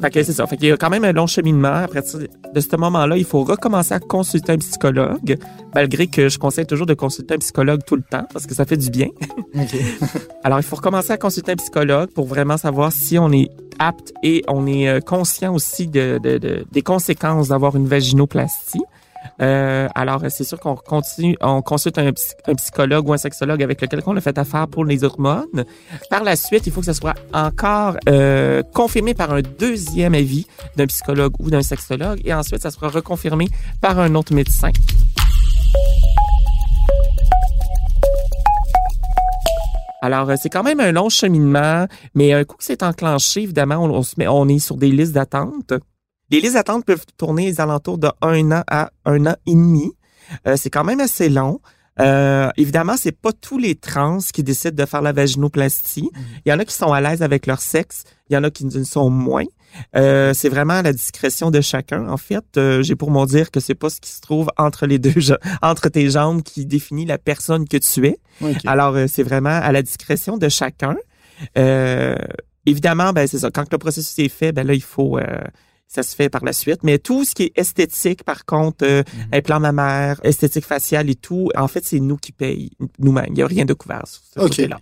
Fait 0.00 0.10
que 0.10 0.22
c'est 0.22 0.32
ça. 0.32 0.46
Fait 0.46 0.56
qu'il 0.56 0.68
y 0.68 0.72
a 0.72 0.76
quand 0.76 0.90
même 0.90 1.04
un 1.04 1.12
long 1.12 1.26
cheminement. 1.26 1.72
Après 1.84 2.02
de 2.02 2.60
ce 2.60 2.76
moment-là, 2.76 3.16
il 3.16 3.24
faut 3.24 3.42
recommencer 3.44 3.94
à 3.94 3.98
consulter 4.00 4.52
un 4.52 4.58
psychologue, 4.58 5.36
malgré 5.74 6.06
que 6.06 6.28
je 6.28 6.38
conseille 6.38 6.66
toujours 6.66 6.86
de 6.86 6.94
consulter 6.94 7.34
un 7.34 7.38
psychologue 7.38 7.80
tout 7.86 7.96
le 7.96 8.02
temps 8.02 8.24
parce 8.32 8.46
que 8.46 8.54
ça 8.54 8.64
fait 8.64 8.76
du 8.76 8.90
bien. 8.90 9.08
Ok. 9.54 9.74
Alors, 10.44 10.58
il 10.58 10.62
faut 10.62 10.76
recommencer 10.76 11.12
à 11.12 11.16
consulter 11.16 11.52
un 11.52 11.56
psychologue 11.56 12.10
pour 12.10 12.26
vraiment 12.26 12.58
savoir 12.58 12.92
si 12.92 13.18
on 13.18 13.32
est 13.32 13.48
apte 13.78 14.12
et 14.22 14.42
on 14.48 14.66
est 14.66 14.86
euh, 14.86 15.00
conscient 15.00 15.54
aussi 15.54 15.86
de, 15.88 16.18
de- 16.22 16.36
de- 16.36 16.66
des 16.70 16.82
conséquences 16.82 17.48
d'avoir 17.48 17.74
une 17.74 17.86
vaginoplastie. 17.86 18.82
Euh, 19.42 19.86
alors, 19.94 20.22
c'est 20.30 20.44
sûr 20.44 20.58
qu'on 20.58 20.76
continue, 20.76 21.36
on 21.42 21.60
consulte 21.60 21.98
un, 21.98 22.10
psy- 22.12 22.34
un 22.46 22.54
psychologue 22.54 23.06
ou 23.08 23.12
un 23.12 23.18
sexologue 23.18 23.62
avec 23.62 23.80
lequel 23.82 24.00
on 24.06 24.16
a 24.16 24.20
fait 24.20 24.38
affaire 24.38 24.66
pour 24.66 24.84
les 24.84 25.04
hormones. 25.04 25.64
Par 26.08 26.24
la 26.24 26.36
suite, 26.36 26.66
il 26.66 26.72
faut 26.72 26.80
que 26.80 26.86
ce 26.86 26.94
soit 26.94 27.14
encore 27.34 27.96
euh, 28.08 28.62
confirmé 28.72 29.12
par 29.12 29.32
un 29.32 29.42
deuxième 29.42 30.14
avis 30.14 30.46
d'un 30.76 30.86
psychologue 30.86 31.34
ou 31.38 31.50
d'un 31.50 31.62
sexologue, 31.62 32.20
et 32.24 32.32
ensuite, 32.32 32.62
ça 32.62 32.70
sera 32.70 32.88
reconfirmé 32.88 33.48
par 33.80 33.98
un 33.98 34.14
autre 34.14 34.32
médecin. 34.32 34.70
Alors, 40.02 40.30
euh, 40.30 40.34
c'est 40.40 40.50
quand 40.50 40.62
même 40.62 40.80
un 40.80 40.92
long 40.92 41.08
cheminement, 41.08 41.86
mais 42.14 42.32
un 42.32 42.44
coup 42.44 42.56
que 42.56 42.64
c'est 42.64 42.82
enclenché, 42.82 43.42
évidemment, 43.42 43.82
on 43.82 44.02
se 44.02 44.14
met, 44.18 44.28
on 44.28 44.46
est 44.48 44.58
sur 44.60 44.76
des 44.76 44.90
listes 44.90 45.12
d'attente. 45.12 45.72
Les 46.30 46.40
listes 46.40 46.54
d'attente 46.54 46.84
peuvent 46.84 47.04
tourner 47.16 47.52
aux 47.52 47.60
alentours 47.60 47.98
de 47.98 48.08
un 48.20 48.50
an 48.52 48.62
à 48.68 48.90
un 49.04 49.26
an 49.26 49.36
et 49.46 49.54
demi. 49.54 49.92
Euh, 50.46 50.56
c'est 50.56 50.70
quand 50.70 50.84
même 50.84 51.00
assez 51.00 51.28
long. 51.28 51.60
Euh, 51.98 52.50
évidemment, 52.56 52.96
c'est 52.98 53.12
pas 53.12 53.32
tous 53.32 53.58
les 53.58 53.74
trans 53.74 54.18
qui 54.32 54.42
décident 54.42 54.74
de 54.74 54.86
faire 54.86 55.02
la 55.02 55.12
vaginoplastie. 55.12 56.10
Il 56.44 56.50
y 56.50 56.52
en 56.52 56.58
a 56.58 56.64
qui 56.64 56.74
sont 56.74 56.92
à 56.92 57.00
l'aise 57.00 57.22
avec 57.22 57.46
leur 57.46 57.60
sexe, 57.60 58.04
il 58.28 58.34
y 58.34 58.36
en 58.36 58.44
a 58.44 58.50
qui 58.50 58.66
ne 58.66 58.84
sont 58.84 59.08
moins. 59.08 59.44
Euh, 59.94 60.34
c'est 60.34 60.48
vraiment 60.48 60.74
à 60.74 60.82
la 60.82 60.92
discrétion 60.92 61.50
de 61.50 61.60
chacun. 61.60 62.08
En 62.08 62.16
fait, 62.16 62.44
euh, 62.56 62.82
j'ai 62.82 62.96
pour 62.96 63.10
mon 63.10 63.24
dire 63.24 63.50
que 63.50 63.60
c'est 63.60 63.74
pas 63.74 63.88
ce 63.88 64.00
qui 64.00 64.10
se 64.10 64.20
trouve 64.20 64.48
entre 64.58 64.86
les 64.86 64.98
deux, 64.98 65.14
entre 65.62 65.88
tes 65.88 66.10
jambes 66.10 66.42
qui 66.42 66.66
définit 66.66 67.06
la 67.06 67.18
personne 67.18 67.66
que 67.68 67.76
tu 67.76 68.06
es. 68.06 68.18
Alors, 68.66 68.94
euh, 68.96 69.06
c'est 69.08 69.22
vraiment 69.22 69.50
à 69.50 69.72
la 69.72 69.82
discrétion 69.82 70.38
de 70.38 70.48
chacun. 70.48 70.96
Euh, 71.56 72.16
évidemment, 72.66 73.12
ben 73.12 73.26
c'est 73.26 73.38
ça. 73.38 73.50
Quand 73.50 73.70
le 73.70 73.78
processus 73.78 74.18
est 74.18 74.28
fait, 74.28 74.52
ben 74.52 74.66
là, 74.66 74.74
il 74.74 74.82
faut... 74.82 75.18
ça 75.88 76.02
se 76.02 76.14
fait 76.16 76.28
par 76.28 76.44
la 76.44 76.52
suite. 76.52 76.80
Mais 76.82 76.98
tout 76.98 77.24
ce 77.24 77.34
qui 77.34 77.44
est 77.44 77.52
esthétique, 77.56 78.24
par 78.24 78.44
contre, 78.44 78.84
euh, 78.84 79.02
implant 79.32 79.60
mammaire, 79.60 80.20
esthétique 80.24 80.64
faciale 80.64 81.08
et 81.10 81.14
tout, 81.14 81.48
en 81.56 81.68
fait, 81.68 81.84
c'est 81.84 82.00
nous 82.00 82.16
qui 82.16 82.32
payons 82.32 82.68
nous-mêmes. 82.98 83.26
Il 83.28 83.34
n'y 83.34 83.42
a 83.42 83.46
rien 83.46 83.64
de 83.64 83.74
couvert 83.74 84.02
sur 84.06 84.22
ce 84.34 84.40
Ok. 84.40 84.48
côté-là. 84.50 84.78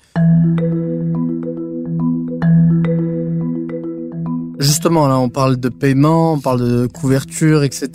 Justement, 4.61 5.09
là, 5.09 5.19
on 5.19 5.29
parle 5.29 5.57
de 5.59 5.69
paiement, 5.69 6.35
on 6.35 6.41
parle 6.41 6.61
de 6.61 6.87
couverture, 6.87 7.65
etc. 7.65 7.89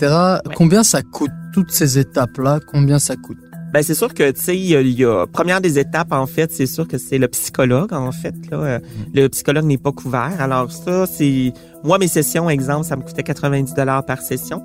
Ouais. 0.45 0.53
Combien 0.55 0.83
ça 0.83 1.01
coûte 1.01 1.31
toutes 1.53 1.71
ces 1.71 1.97
étapes-là? 1.97 2.59
Combien 2.71 2.99
ça 2.99 3.15
coûte? 3.15 3.37
Ben 3.73 3.83
c'est 3.83 3.93
sûr 3.93 4.13
que 4.15 4.31
tu 4.31 4.41
sais 4.41 4.57
il 4.57 4.65
y, 4.65 4.75
a- 4.75 4.81
y 4.81 5.05
a 5.05 5.27
première 5.27 5.61
des 5.61 5.77
étapes 5.77 6.11
en 6.11 6.25
fait, 6.25 6.51
c'est 6.51 6.65
sûr 6.65 6.87
que 6.87 6.97
c'est 6.97 7.19
le 7.19 7.27
psychologue 7.27 7.93
en 7.93 8.11
fait 8.11 8.33
là, 8.49 8.57
Euh, 8.57 8.79
le 9.13 9.27
psychologue 9.29 9.65
n'est 9.65 9.77
pas 9.77 9.91
couvert. 9.91 10.33
Alors 10.39 10.71
ça 10.71 11.05
c'est 11.05 11.53
moi 11.83 11.97
mes 11.99 12.07
sessions 12.07 12.49
exemple, 12.49 12.85
ça 12.85 12.95
me 12.95 13.03
coûtait 13.03 13.21
90 13.23 13.75
dollars 13.75 14.03
par 14.05 14.21
session. 14.21 14.63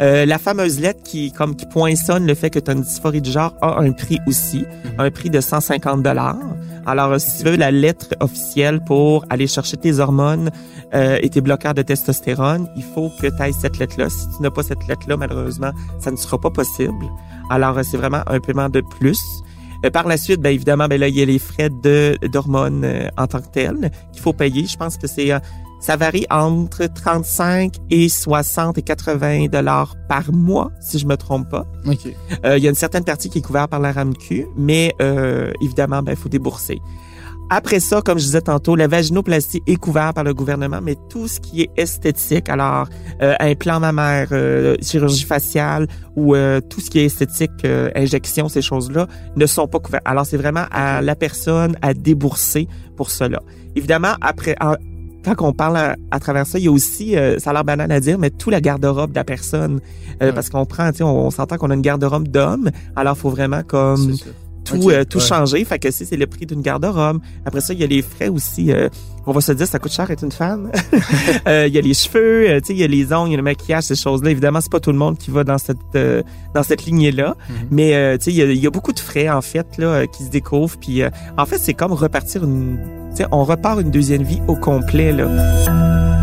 Euh, 0.00 0.24
la 0.26 0.38
fameuse 0.38 0.78
lettre 0.80 1.02
qui 1.02 1.32
comme 1.32 1.56
qui 1.56 1.66
poinçonne 1.66 2.24
le 2.26 2.34
fait 2.34 2.50
que 2.50 2.60
tu 2.60 2.70
as 2.70 2.74
une 2.74 2.82
dysphorie 2.82 3.20
de 3.20 3.30
genre 3.30 3.54
a 3.62 3.80
un 3.80 3.90
prix 3.92 4.20
aussi, 4.28 4.64
un 4.98 5.10
prix 5.10 5.28
de 5.30 5.40
150 5.40 6.02
dollars. 6.04 6.38
Alors 6.86 7.12
euh, 7.14 7.18
si 7.18 7.38
tu 7.42 7.50
veux 7.50 7.56
la 7.56 7.72
lettre 7.72 8.10
officielle 8.20 8.78
pour 8.86 9.24
aller 9.28 9.48
chercher 9.48 9.76
tes 9.76 9.98
hormones 9.98 10.50
euh, 10.94 11.18
et 11.20 11.30
tes 11.30 11.40
bloqueurs 11.40 11.74
de 11.74 11.82
testostérone, 11.82 12.68
il 12.76 12.84
faut 12.84 13.10
que 13.20 13.26
tu 13.26 13.42
ailles 13.42 13.52
cette 13.60 13.78
lettre-là. 13.78 14.08
Si 14.08 14.28
tu 14.36 14.40
n'as 14.42 14.50
pas 14.50 14.62
cette 14.62 14.86
lettre-là, 14.86 15.16
malheureusement, 15.16 15.72
ça 15.98 16.12
ne 16.12 16.16
sera 16.16 16.38
pas 16.38 16.50
possible. 16.50 17.04
Alors, 17.50 17.78
euh, 17.78 17.82
c'est 17.82 17.96
vraiment 17.96 18.22
un 18.26 18.40
paiement 18.40 18.68
de 18.68 18.80
plus. 18.80 19.22
Euh, 19.84 19.90
par 19.90 20.06
la 20.06 20.16
suite, 20.16 20.40
ben 20.40 20.50
évidemment, 20.50 20.88
ben 20.88 20.98
là, 20.98 21.08
il 21.08 21.16
y 21.16 21.22
a 21.22 21.24
les 21.24 21.38
frais 21.38 21.70
de 21.70 22.18
d'hormones 22.28 22.84
euh, 22.84 23.08
en 23.16 23.26
tant 23.26 23.40
que 23.40 23.48
tels 23.48 23.90
qu'il 24.12 24.22
faut 24.22 24.32
payer. 24.32 24.66
Je 24.66 24.76
pense 24.76 24.96
que 24.96 25.06
c'est 25.06 25.32
ça 25.80 25.96
varie 25.96 26.26
entre 26.30 26.86
35 26.86 27.74
et 27.90 28.08
60 28.08 28.78
et 28.78 28.82
80 28.82 29.46
dollars 29.46 29.94
par 30.08 30.32
mois, 30.32 30.70
si 30.80 30.98
je 30.98 31.06
me 31.06 31.16
trompe 31.16 31.48
pas. 31.48 31.66
Ok. 31.86 32.08
Euh, 32.44 32.58
il 32.58 32.64
y 32.64 32.66
a 32.66 32.70
une 32.70 32.76
certaine 32.76 33.04
partie 33.04 33.30
qui 33.30 33.38
est 33.38 33.42
couverte 33.42 33.70
par 33.70 33.80
la 33.80 33.92
RAMQ, 33.92 34.46
mais 34.56 34.94
euh, 35.00 35.52
évidemment, 35.62 36.02
ben 36.02 36.12
il 36.12 36.18
faut 36.18 36.28
débourser. 36.28 36.80
Après 37.50 37.78
ça, 37.80 38.02
comme 38.02 38.18
je 38.18 38.24
disais 38.24 38.40
tantôt, 38.40 38.74
la 38.76 38.88
vaginoplastie 38.88 39.62
est 39.66 39.76
couverte 39.76 40.14
par 40.16 40.24
le 40.24 40.34
gouvernement, 40.34 40.80
mais 40.82 40.96
tout 41.08 41.28
ce 41.28 41.38
qui 41.40 41.62
est 41.62 41.70
esthétique, 41.76 42.48
alors 42.48 42.86
euh, 43.22 43.34
implant 43.38 43.78
mammaire, 43.80 44.28
euh, 44.32 44.74
chirurgie 44.82 45.24
faciale 45.24 45.86
ou 46.16 46.34
euh, 46.34 46.60
tout 46.60 46.80
ce 46.80 46.90
qui 46.90 46.98
est 46.98 47.04
esthétique, 47.04 47.50
euh, 47.64 47.90
injection, 47.94 48.48
ces 48.48 48.62
choses-là, 48.62 49.06
ne 49.36 49.46
sont 49.46 49.68
pas 49.68 49.78
couvertes. 49.78 50.02
Alors 50.06 50.26
c'est 50.26 50.36
vraiment 50.36 50.64
à 50.72 51.00
la 51.02 51.14
personne 51.14 51.76
à 51.82 51.94
débourser 51.94 52.66
pour 52.96 53.10
cela. 53.10 53.40
Évidemment, 53.76 54.14
après, 54.20 54.56
en- 54.60 54.74
quand 55.24 55.34
on 55.48 55.52
parle 55.52 55.76
à, 55.76 55.96
à 56.12 56.20
travers 56.20 56.46
ça, 56.46 56.58
il 56.58 56.64
y 56.64 56.68
a 56.68 56.72
aussi, 56.72 57.16
euh, 57.16 57.38
ça 57.38 57.50
a 57.50 57.52
l'air 57.52 57.64
banal 57.64 57.90
à 57.92 58.00
dire, 58.00 58.18
mais 58.18 58.30
tout 58.30 58.50
la 58.50 58.60
garde-robe 58.60 59.10
de 59.10 59.16
la 59.16 59.24
personne, 59.24 59.80
Euh, 60.22 60.28
Ouais. 60.28 60.32
parce 60.32 60.48
qu'on 60.48 60.64
prend, 60.64 60.90
tu 60.92 60.98
sais, 60.98 61.02
on, 61.04 61.26
on 61.26 61.30
s'entend 61.30 61.58
qu'on 61.58 61.68
a 61.70 61.74
une 61.74 61.82
garde-robe 61.82 62.26
d'homme, 62.28 62.70
alors 62.96 63.18
faut 63.18 63.28
vraiment 63.28 63.62
comme. 63.62 64.14
Tout, 64.66 64.76
Ok, 64.86 64.92
euh, 64.92 65.04
tout 65.04 65.18
ouais. 65.18 65.24
changer. 65.24 65.64
Fait 65.64 65.78
que 65.78 65.90
si 65.90 66.04
c'est 66.04 66.16
le 66.16 66.26
prix 66.26 66.44
d'une 66.46 66.60
garde-robe. 66.60 67.20
Après 67.46 67.60
ça, 67.60 67.72
il 67.72 67.80
y 67.80 67.84
a 67.84 67.86
les 67.86 68.02
frais 68.02 68.28
aussi. 68.28 68.72
euh, 68.72 68.88
on 69.28 69.32
va 69.32 69.40
se 69.40 69.50
dire, 69.52 69.66
ça 69.66 69.78
coûte 69.80 69.92
cher 69.92 70.10
être 70.10 70.22
une 70.24 70.32
femme. 70.32 70.70
Euh, 71.48 71.66
Il 71.68 71.74
y 71.74 71.78
a 71.78 71.80
les 71.80 71.94
cheveux, 71.94 72.48
euh, 72.48 72.60
tu 72.60 72.66
sais, 72.68 72.72
il 72.74 72.78
y 72.78 72.84
a 72.84 72.86
les 72.88 73.12
ongles, 73.12 73.28
il 73.28 73.32
y 73.32 73.34
a 73.34 73.36
le 73.38 73.42
maquillage, 73.42 73.84
ces 73.84 73.94
choses-là. 73.96 74.30
Évidemment, 74.30 74.60
c'est 74.60 74.70
pas 74.70 74.80
tout 74.80 74.92
le 74.92 74.98
monde 74.98 75.16
qui 75.18 75.30
va 75.30 75.44
dans 75.44 75.58
cette 75.58 75.76
euh, 75.94 76.22
dans 76.54 76.62
cette 76.62 76.84
lignée-là. 76.84 77.36
Mhm. 77.48 77.54
Mais 77.70 77.94
euh, 77.94 78.16
tu 78.18 78.24
sais, 78.24 78.30
il 78.32 78.36
y 78.36 78.42
a, 78.42 78.46
il 78.46 78.58
y 78.62 78.66
a 78.66 78.70
beaucoup 78.70 78.92
de 78.92 78.98
frais 79.00 79.28
en 79.28 79.42
fait 79.42 79.66
là 79.78 80.06
qui 80.06 80.24
se 80.24 80.30
découvrent. 80.30 80.76
Puis 80.80 81.02
euh, 81.02 81.10
en 81.38 81.46
fait, 81.46 81.58
c'est 81.58 81.74
comme 81.74 81.92
repartir 81.92 82.44
une, 82.44 82.78
tu 83.10 83.22
sais, 83.22 83.26
on 83.32 83.44
repart 83.44 83.80
une 83.80 83.90
deuxième 83.90 84.22
vie 84.22 84.40
au 84.48 84.56
complet 84.56 85.12
là. 85.12 86.15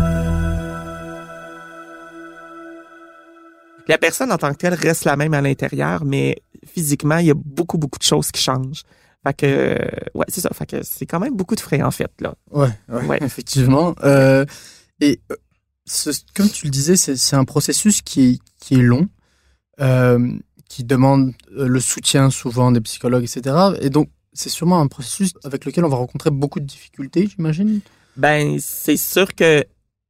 La 3.88 3.98
personne 3.98 4.32
en 4.32 4.38
tant 4.38 4.50
que 4.52 4.56
telle 4.58 4.74
reste 4.74 5.04
la 5.04 5.16
même 5.16 5.34
à 5.34 5.40
l'intérieur, 5.42 6.04
mais 6.04 6.36
physiquement, 6.66 7.18
il 7.18 7.26
y 7.26 7.30
a 7.30 7.34
beaucoup, 7.34 7.76
beaucoup 7.78 7.98
de 7.98 8.04
choses 8.04 8.30
qui 8.30 8.42
changent. 8.42 8.82
Fait 9.26 9.34
que, 9.34 9.46
euh, 9.46 9.76
ouais, 10.14 10.26
c'est 10.28 10.40
ça. 10.40 10.50
Fait 10.54 10.66
que 10.66 10.82
c'est 10.82 11.06
quand 11.06 11.20
même 11.20 11.34
beaucoup 11.34 11.54
de 11.54 11.60
frais, 11.60 11.82
en 11.82 11.90
fait, 11.90 12.10
là. 12.20 12.34
Ouais, 12.50 12.68
ouais, 12.88 13.06
Ouais. 13.06 13.18
effectivement. 13.22 13.94
Euh, 14.04 14.44
et 15.00 15.20
euh, 15.30 15.36
ce- 15.86 16.10
comme 16.34 16.48
tu 16.48 16.64
le 16.66 16.70
disais, 16.70 16.96
c'est 16.96 17.36
un 17.36 17.44
processus 17.44 18.00
qui 18.02 18.22
est, 18.34 18.38
qui 18.60 18.74
est 18.74 18.82
long, 18.82 19.08
euh, 19.80 20.30
qui 20.68 20.84
demande 20.84 21.32
le 21.50 21.80
soutien 21.80 22.30
souvent 22.30 22.72
des 22.72 22.80
psychologues, 22.80 23.24
etc. 23.24 23.54
Et 23.80 23.90
donc, 23.90 24.08
c'est 24.32 24.48
sûrement 24.50 24.80
un 24.80 24.86
processus 24.88 25.32
avec 25.44 25.64
lequel 25.64 25.84
on 25.84 25.88
va 25.88 25.96
rencontrer 25.96 26.30
beaucoup 26.30 26.58
de 26.60 26.64
difficultés, 26.66 27.28
j'imagine? 27.34 27.80
Ben, 28.16 28.58
c'est 28.60 28.96
sûr 28.96 29.34
que, 29.34 29.64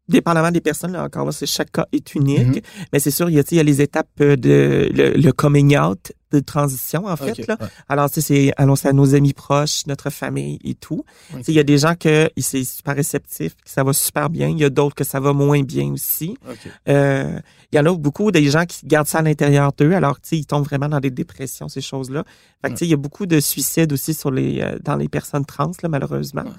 dépendamment 0.09 0.51
des 0.51 0.61
personnes, 0.61 0.93
là, 0.93 1.05
encore 1.05 1.25
là, 1.25 1.33
c'est 1.33 1.47
chaque 1.47 1.73
cas 1.73 1.87
est 1.93 2.15
unique. 2.15 2.57
Mhm. 2.57 2.61
Mais 2.93 2.99
c'est 2.99 3.11
sûr, 3.11 3.31
il 3.31 3.37
y 3.37 3.39
a, 3.39 3.43
il 3.51 3.57
y 3.57 3.61
a 3.61 3.63
les 3.63 3.81
étapes 3.81 4.09
euh, 4.21 4.37
de 4.37 4.91
le, 4.93 5.13
le 5.13 5.33
coming 5.33 5.77
out 5.79 6.13
de 6.33 6.41
transition, 6.41 7.07
en 7.07 7.17
fait, 7.17 7.47
là. 7.47 7.57
ouais. 7.61 7.67
Alors, 7.89 8.11
tu 8.11 8.21
sais, 8.21 8.21
c'est 8.21 8.53
annoncé 8.57 8.89
à 8.89 8.93
nos 8.93 9.15
amis 9.15 9.33
proches, 9.33 9.87
notre 9.87 10.11
famille 10.11 10.59
et 10.65 10.75
tout. 10.75 11.05
Tu 11.31 11.37
sais, 11.37 11.53
il 11.53 11.55
y 11.55 11.61
a 11.61 11.63
des 11.63 11.79
gens 11.79 11.95
que 11.95 12.29
c'est 12.39 12.65
super 12.65 12.97
réceptif, 12.97 13.55
que 13.55 13.71
ça 13.71 13.85
va 13.85 13.93
super 13.93 14.29
bien. 14.31 14.49
Il 14.49 14.59
y 14.59 14.65
a 14.65 14.71
d'autres 14.71 14.97
que 14.97 15.05
ça 15.05 15.21
va 15.21 15.33
moins 15.33 15.63
bien 15.63 15.93
aussi. 15.93 16.37
Ok. 16.49 16.69
Euh, 16.89 17.39
il 17.73 17.77
y 17.77 17.79
en 17.79 17.87
a 17.87 17.97
beaucoup 17.97 18.31
des 18.31 18.45
gens 18.51 18.67
qui 18.67 18.87
gardent 18.87 19.07
ça 19.07 19.19
à 19.19 19.23
l'intérieur 19.23 19.73
d'eux, 19.73 19.93
alors 19.93 20.21
tu 20.21 20.31
sais, 20.31 20.39
ils 20.39 20.47
tombent 20.47 20.65
vraiment 20.65 20.89
dans 20.89 21.01
des 21.01 21.11
dépressions, 21.11 21.69
ces 21.69 21.81
choses-là. 21.81 22.25
Fait 22.63 22.69
que 22.69 22.75
tu 22.75 22.79
sais, 22.81 22.87
il 22.87 22.91
y 22.91 22.95
a 22.95 22.99
beaucoup 22.99 23.27
de 23.27 23.41
suicides 23.41 23.93
aussi 23.93 24.15
sur 24.15 24.31
les 24.31 24.61
euh, 24.61 24.79
dans 24.83 24.97
les 24.97 25.09
personnes 25.09 25.45
trans, 25.45 25.73
là, 25.83 25.89
malheureusement. 25.89 26.43
Ouais. 26.45 26.51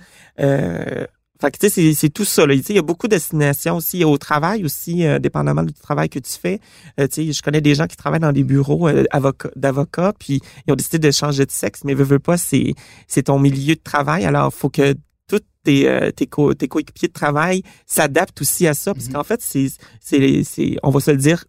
Euh, 0.45 1.05
fait 1.41 1.51
que 1.51 1.57
tu 1.57 1.67
sais, 1.67 1.69
c'est- 1.69 1.93
c'est 1.93 2.09
tout 2.09 2.25
ça. 2.25 2.45
Là. 2.45 2.55
Tu 2.55 2.63
sais, 2.63 2.73
Il 2.73 2.75
y 2.77 2.79
a 2.79 2.81
beaucoup 2.81 3.07
de 3.07 3.15
destinations 3.15 3.75
aussi 3.77 4.03
au 4.05 4.17
travail 4.17 4.63
aussi, 4.65 5.05
euh, 5.05 5.19
dépendamment 5.19 5.63
du 5.63 5.73
travail 5.73 6.09
que 6.09 6.19
tu 6.19 6.31
fais. 6.31 6.59
Euh, 6.99 7.07
tu 7.07 7.25
sais, 7.27 7.31
je 7.33 7.41
connais 7.41 7.61
des 7.61 7.75
gens 7.75 7.87
qui 7.87 7.95
travaillent 7.97 8.19
dans 8.21 8.31
des 8.31 8.43
bureaux 8.43 8.87
euh, 8.87 9.03
avocat- 9.11 9.51
d'avocats, 9.55 10.13
puis 10.17 10.41
ils 10.67 10.71
ont 10.71 10.75
décidé 10.75 10.99
de 10.99 11.11
changer 11.11 11.45
de 11.45 11.51
sexe, 11.51 11.81
mais 11.83 11.93
veux, 11.93 12.03
veux 12.05 12.19
pas, 12.19 12.37
c'est 12.37 12.73
c'est 13.07 13.23
ton 13.23 13.39
milieu 13.39 13.75
de 13.75 13.81
travail. 13.83 14.25
Alors, 14.25 14.53
faut 14.53 14.69
que 14.69 14.93
tous 15.27 15.41
tes, 15.63 15.87
euh, 15.89 16.11
tes, 16.11 16.27
co- 16.27 16.53
tes 16.53 16.67
coéquipiers 16.67 17.07
de 17.09 17.13
travail 17.13 17.63
s'adaptent 17.85 18.39
aussi 18.41 18.67
à 18.67 18.73
ça, 18.73 18.93
parce 18.93 19.07
Mhm. 19.07 19.13
qu'en 19.13 19.23
fait, 19.23 19.41
c'est 19.41 19.67
c'est 19.99 20.43
c'est 20.43 20.77
on 20.83 20.89
va 20.91 20.99
se 20.99 21.11
le 21.11 21.17
dire 21.17 21.45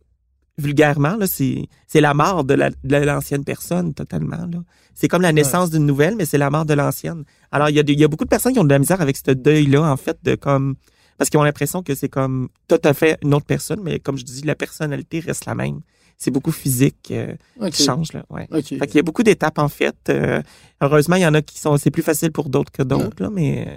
vulgairement 0.59 1.17
là, 1.17 1.27
c'est 1.27 1.67
c'est 1.87 2.01
la 2.01 2.15
mort 2.15 2.45
de 2.45 2.55
la- 2.55 2.71
de 2.71 2.97
l'ancienne 2.97 3.45
personne 3.45 3.95
totalement 3.95 4.47
là. 4.53 4.61
C'est 4.95 5.09
comme 5.09 5.21
la 5.23 5.33
naissance 5.33 5.71
d'une 5.71 5.85
nouvelle, 5.85 6.17
mais 6.17 6.25
c'est 6.25 6.39
la 6.39 6.49
mort 6.51 6.65
de 6.65 6.73
l'ancienne. 6.75 7.25
Alors 7.53 7.69
il 7.69 7.77
y 7.77 7.81
a 7.81 7.83
il 7.87 7.99
y 8.01 8.05
a 8.05 8.09
beaucoup 8.09 8.25
de 8.25 8.31
personnes 8.31 8.53
qui 8.55 8.59
ont 8.59 8.65
de 8.65 8.71
la 8.73 8.79
misère 8.79 9.01
avec 9.01 9.17
ce 9.17 9.33
deuil 9.33 9.67
là 9.67 9.83
en 9.83 9.97
fait 9.97 10.19
de 10.23 10.35
comme 10.35 10.77
parce 11.19 11.31
qu'ils 11.31 11.41
ont 11.41 11.45
l'impression 11.45 11.83
que 11.83 11.95
c'est 11.95 12.09
comme 12.11 12.49
tout 12.69 12.81
à 12.85 12.93
fait 12.95 13.19
une 13.23 13.33
autre 13.35 13.47
personne, 13.47 13.81
mais 13.83 13.99
comme 14.01 14.19
je 14.19 14.25
dis, 14.25 14.43
la 14.43 14.55
personnalité 14.55 15.21
reste 15.21 15.47
la 15.47 15.55
même. 15.55 15.81
C'est 16.19 16.31
beaucoup 16.31 16.53
physique 16.53 17.09
euh, 17.11 17.35
qui 17.71 17.83
change 17.85 18.13
là, 18.13 18.25
ouais. 18.31 18.47
Fait 18.79 18.87
qu'il 18.87 18.97
y 18.97 19.01
a 19.01 19.03
beaucoup 19.03 19.23
d'étapes 19.23 19.59
en 19.59 19.69
fait. 19.69 19.97
Euh, 20.11 20.43
heureusement, 20.83 21.17
il 21.17 21.23
y 21.23 21.27
en 21.27 21.33
a 21.35 21.41
qui 21.43 21.59
sont 21.59 21.77
c'est 21.79 21.91
plus 21.91 22.03
facile 22.03 22.33
pour 22.33 22.49
d'autres 22.51 22.71
que 22.73 22.83
d'autres 22.83 23.23
là, 23.23 23.31
mais 23.31 23.67
euh, 23.69 23.77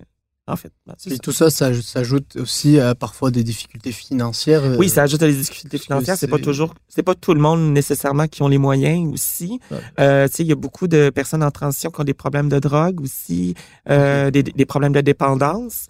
en 0.51 0.55
fait, 0.55 0.71
c'est 0.97 1.11
Et 1.11 1.13
ça. 1.13 1.19
tout 1.19 1.31
ça, 1.31 1.49
ça 1.49 1.71
aj- 1.71 1.81
s'ajoute 1.81 2.35
aussi 2.37 2.79
à 2.79 2.95
parfois 2.95 3.31
des 3.31 3.43
difficultés 3.43 3.91
financières. 3.91 4.63
euh, 4.63 4.77
Oui, 4.77 4.89
ça 4.89 5.03
ajoute 5.03 5.21
à 5.23 5.27
des 5.27 5.33
difficultés 5.35 5.77
financières. 5.77 6.17
C'est 6.17 6.27
pas 6.27 6.39
toujours, 6.39 6.73
c'est 6.87 7.03
pas 7.03 7.15
tout 7.15 7.33
le 7.33 7.39
monde 7.41 7.71
nécessairement 7.71 8.27
qui 8.27 8.41
ont 8.41 8.47
les 8.47 8.57
moyens 8.57 9.11
aussi. 9.13 9.59
Ouais. 9.71 9.77
Euh, 9.99 10.27
tu 10.27 10.35
sais, 10.35 10.43
il 10.43 10.47
y 10.49 10.51
a 10.51 10.55
beaucoup 10.55 10.87
de 10.87 11.09
personnes 11.09 11.43
en 11.43 11.51
transition 11.51 11.91
qui 11.91 12.01
ont 12.01 12.03
des 12.03 12.13
problèmes 12.13 12.49
de 12.49 12.59
drogue 12.59 13.01
aussi, 13.01 13.53
euh, 13.89 14.31
des, 14.31 14.43
des 14.43 14.65
problèmes 14.65 14.93
de 14.93 15.01
dépendance, 15.01 15.87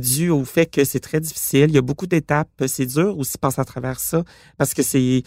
dû 0.00 0.30
au 0.30 0.44
fait 0.44 0.66
que 0.66 0.84
c'est 0.84 1.00
très 1.00 1.20
difficile. 1.20 1.66
Il 1.68 1.74
y 1.74 1.78
a 1.78 1.82
beaucoup 1.82 2.06
d'étapes. 2.06 2.48
C'est 2.66 2.86
dur 2.86 3.18
aussi 3.18 3.34
de 3.34 3.38
passer 3.38 3.60
à 3.60 3.64
travers 3.64 4.00
ça 4.00 4.22
parce 4.58 4.74
que 4.74 4.82
c'est, 4.82 5.22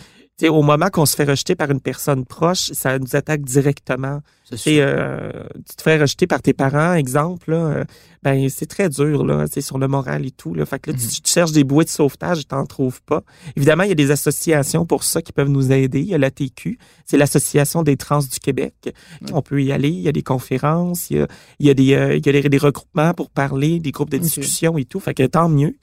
au 0.49 0.61
moment 0.61 0.89
qu'on 0.91 1.05
se 1.05 1.15
fait 1.15 1.23
rejeter 1.25 1.55
par 1.55 1.69
une 1.71 1.79
personne 1.79 2.25
proche, 2.25 2.71
ça 2.73 2.97
nous 2.99 3.15
attaque 3.15 3.41
directement. 3.41 4.21
c'est 4.49 4.57
Tu 4.57 4.69
euh, 4.79 5.31
tu 5.67 5.75
te 5.75 5.81
fais 5.81 5.97
rejeter 5.99 6.27
par 6.27 6.41
tes 6.41 6.53
parents, 6.53 6.93
exemple, 6.93 7.51
là, 7.51 7.57
euh, 7.57 7.83
ben 8.23 8.47
c'est 8.49 8.65
très 8.65 8.89
dur 8.89 9.25
là, 9.25 9.47
sais, 9.47 9.61
sur 9.61 9.77
le 9.77 9.87
moral 9.87 10.25
et 10.25 10.31
tout. 10.31 10.53
Là. 10.53 10.65
Fait 10.65 10.79
que 10.79 10.91
là, 10.91 10.97
tu, 10.97 11.03
Mhm. 11.05 11.11
tu 11.23 11.31
cherches 11.31 11.51
des 11.51 11.63
bouées 11.63 11.83
de 11.85 11.89
sauvetage, 11.89 12.39
tu 12.39 12.45
t'en 12.45 12.65
trouves 12.65 13.01
pas. 13.03 13.21
Évidemment, 13.55 13.83
il 13.83 13.89
y 13.89 13.91
a 13.91 13.95
des 13.95 14.11
associations 14.11 14.85
pour 14.85 15.03
ça 15.03 15.21
qui 15.21 15.31
peuvent 15.33 15.49
nous 15.49 15.71
aider. 15.71 15.99
Il 16.01 16.07
y 16.07 16.15
a 16.15 16.17
la 16.17 16.31
TQ, 16.31 16.77
c'est 17.05 17.17
l'association 17.17 17.83
des 17.83 17.97
trans 17.97 18.19
du 18.19 18.39
Québec. 18.39 18.93
On 19.31 19.41
peut 19.41 19.61
y 19.63 19.71
aller. 19.71 19.89
Il 19.89 20.01
y 20.01 20.07
a 20.07 20.11
des 20.11 20.23
conférences, 20.23 21.09
il 21.09 21.17
y 21.17 21.21
a, 21.21 21.27
il 21.59 21.67
y 21.67 21.69
a 21.69 21.73
des, 21.73 21.93
euh, 21.93 22.15
il 22.15 22.25
y 22.25 22.29
a 22.29 22.31
des, 22.41 22.49
des 22.49 22.57
regroupements 22.57 23.13
pour 23.13 23.29
parler, 23.29 23.79
des 23.79 23.91
groupes 23.91 24.09
de 24.09 24.17
discussion 24.17 24.77
et 24.77 24.85
tout. 24.85 24.99
Fait 24.99 25.13
que 25.13 25.23
tant 25.25 25.49
mieux. 25.49 25.75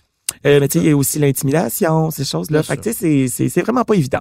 Euh, 0.47 0.59
mais 0.61 0.69
tu 0.69 0.79
sais, 0.79 0.85
il 0.85 0.89
y 0.89 0.93
a 0.93 0.97
aussi 0.97 1.19
l'intimidation, 1.19 2.11
ces 2.11 2.25
choses-là. 2.25 2.63
Fait 2.63 2.77
que 2.77 2.83
tu 2.83 2.93
sais, 2.93 3.27
c'est- 3.29 3.49
c'est 3.49 3.61
vraiment 3.63 3.85
pas 3.85 3.95
évident. 3.95 4.21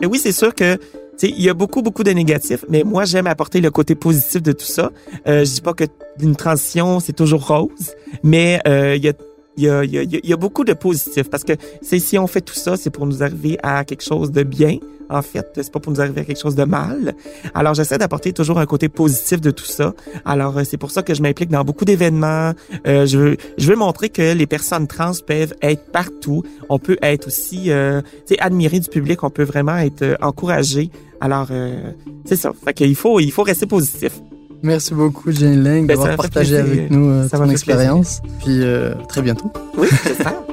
Et 0.00 0.06
oui, 0.06 0.18
c'est 0.18 0.32
sûr 0.32 0.54
que 0.54 0.76
tu 0.76 0.80
sais, 1.16 1.28
il 1.36 1.42
y 1.42 1.48
a 1.48 1.54
beaucoup, 1.54 1.82
beaucoup 1.82 2.02
de 2.02 2.10
négatifs, 2.10 2.64
mais 2.68 2.82
moi, 2.84 3.04
j'aime 3.04 3.26
apporter 3.26 3.60
le 3.60 3.70
côté 3.70 3.94
positif 3.94 4.42
de 4.42 4.52
tout 4.52 4.64
ça. 4.64 4.90
Euh, 5.28 5.44
je 5.44 5.52
dis 5.54 5.60
pas 5.60 5.74
que 5.74 5.84
une 6.20 6.34
transition, 6.36 7.00
c'est 7.00 7.12
toujours 7.12 7.46
rose, 7.46 7.94
mais 8.22 8.60
euh, 8.66 8.96
il 8.96 9.04
y 9.04 9.08
a 9.08 9.12
il 9.56 9.64
y, 9.64 9.68
a, 9.68 9.84
y 9.84 9.98
a, 9.98 10.02
y 10.02 10.32
a 10.32 10.36
beaucoup 10.36 10.64
de 10.64 10.72
positifs 10.72 11.28
parce 11.30 11.44
que 11.44 11.52
c'est 11.82 11.98
si 11.98 12.18
on 12.18 12.26
fait 12.26 12.40
tout 12.40 12.54
ça, 12.54 12.76
c'est 12.76 12.90
pour 12.90 13.06
nous 13.06 13.22
arriver 13.22 13.58
à 13.62 13.84
quelque 13.84 14.02
chose 14.02 14.30
de 14.30 14.42
bien. 14.42 14.78
En 15.10 15.20
fait, 15.20 15.46
c'est 15.56 15.70
pas 15.70 15.78
pour 15.78 15.92
nous 15.92 16.00
arriver 16.00 16.22
à 16.22 16.24
quelque 16.24 16.40
chose 16.40 16.54
de 16.54 16.64
mal. 16.64 17.14
Alors, 17.54 17.74
j'essaie 17.74 17.98
d'apporter 17.98 18.32
toujours 18.32 18.58
un 18.58 18.64
côté 18.64 18.88
positif 18.88 19.42
de 19.42 19.50
tout 19.50 19.66
ça. 19.66 19.92
Alors, 20.24 20.56
euh, 20.56 20.62
c'est 20.64 20.78
pour 20.78 20.90
ça 20.90 21.02
que 21.02 21.12
je 21.12 21.20
m'implique 21.20 21.50
dans 21.50 21.64
beaucoup 21.64 21.84
d'événements. 21.84 22.52
Euh, 22.86 23.04
je 23.04 23.18
veux, 23.18 23.36
je 23.58 23.68
veux 23.68 23.76
montrer 23.76 24.08
que 24.08 24.32
les 24.32 24.46
personnes 24.46 24.86
trans 24.86 25.12
peuvent 25.26 25.54
être 25.60 25.84
partout. 25.92 26.44
On 26.70 26.78
peut 26.78 26.96
être 27.02 27.26
aussi, 27.26 27.70
euh, 27.70 28.00
tu 28.26 28.34
sais, 28.34 28.40
admiré 28.40 28.80
du 28.80 28.88
public. 28.88 29.22
On 29.22 29.28
peut 29.28 29.44
vraiment 29.44 29.76
être 29.76 30.00
euh, 30.00 30.16
encouragé. 30.22 30.90
Alors, 31.20 31.48
euh, 31.50 31.92
c'est 32.24 32.36
ça. 32.36 32.52
Fait 32.64 32.72
qu'il 32.72 32.96
faut, 32.96 33.20
il 33.20 33.32
faut 33.32 33.42
rester 33.42 33.66
positif. 33.66 34.18
Merci 34.62 34.94
beaucoup, 34.94 35.32
Jane 35.32 35.62
Lang, 35.62 35.86
Ben, 35.86 35.96
d'avoir 35.96 36.16
partagé 36.16 36.56
avec 36.56 36.90
nous 36.90 37.08
euh, 37.10 37.28
ton 37.28 37.48
expérience. 37.48 38.22
Puis 38.38 38.62
euh, 38.62 38.94
très 39.08 39.22
bientôt. 39.22 39.52
Oui, 39.76 39.88
c'est 40.04 40.22
ça. 40.22 40.44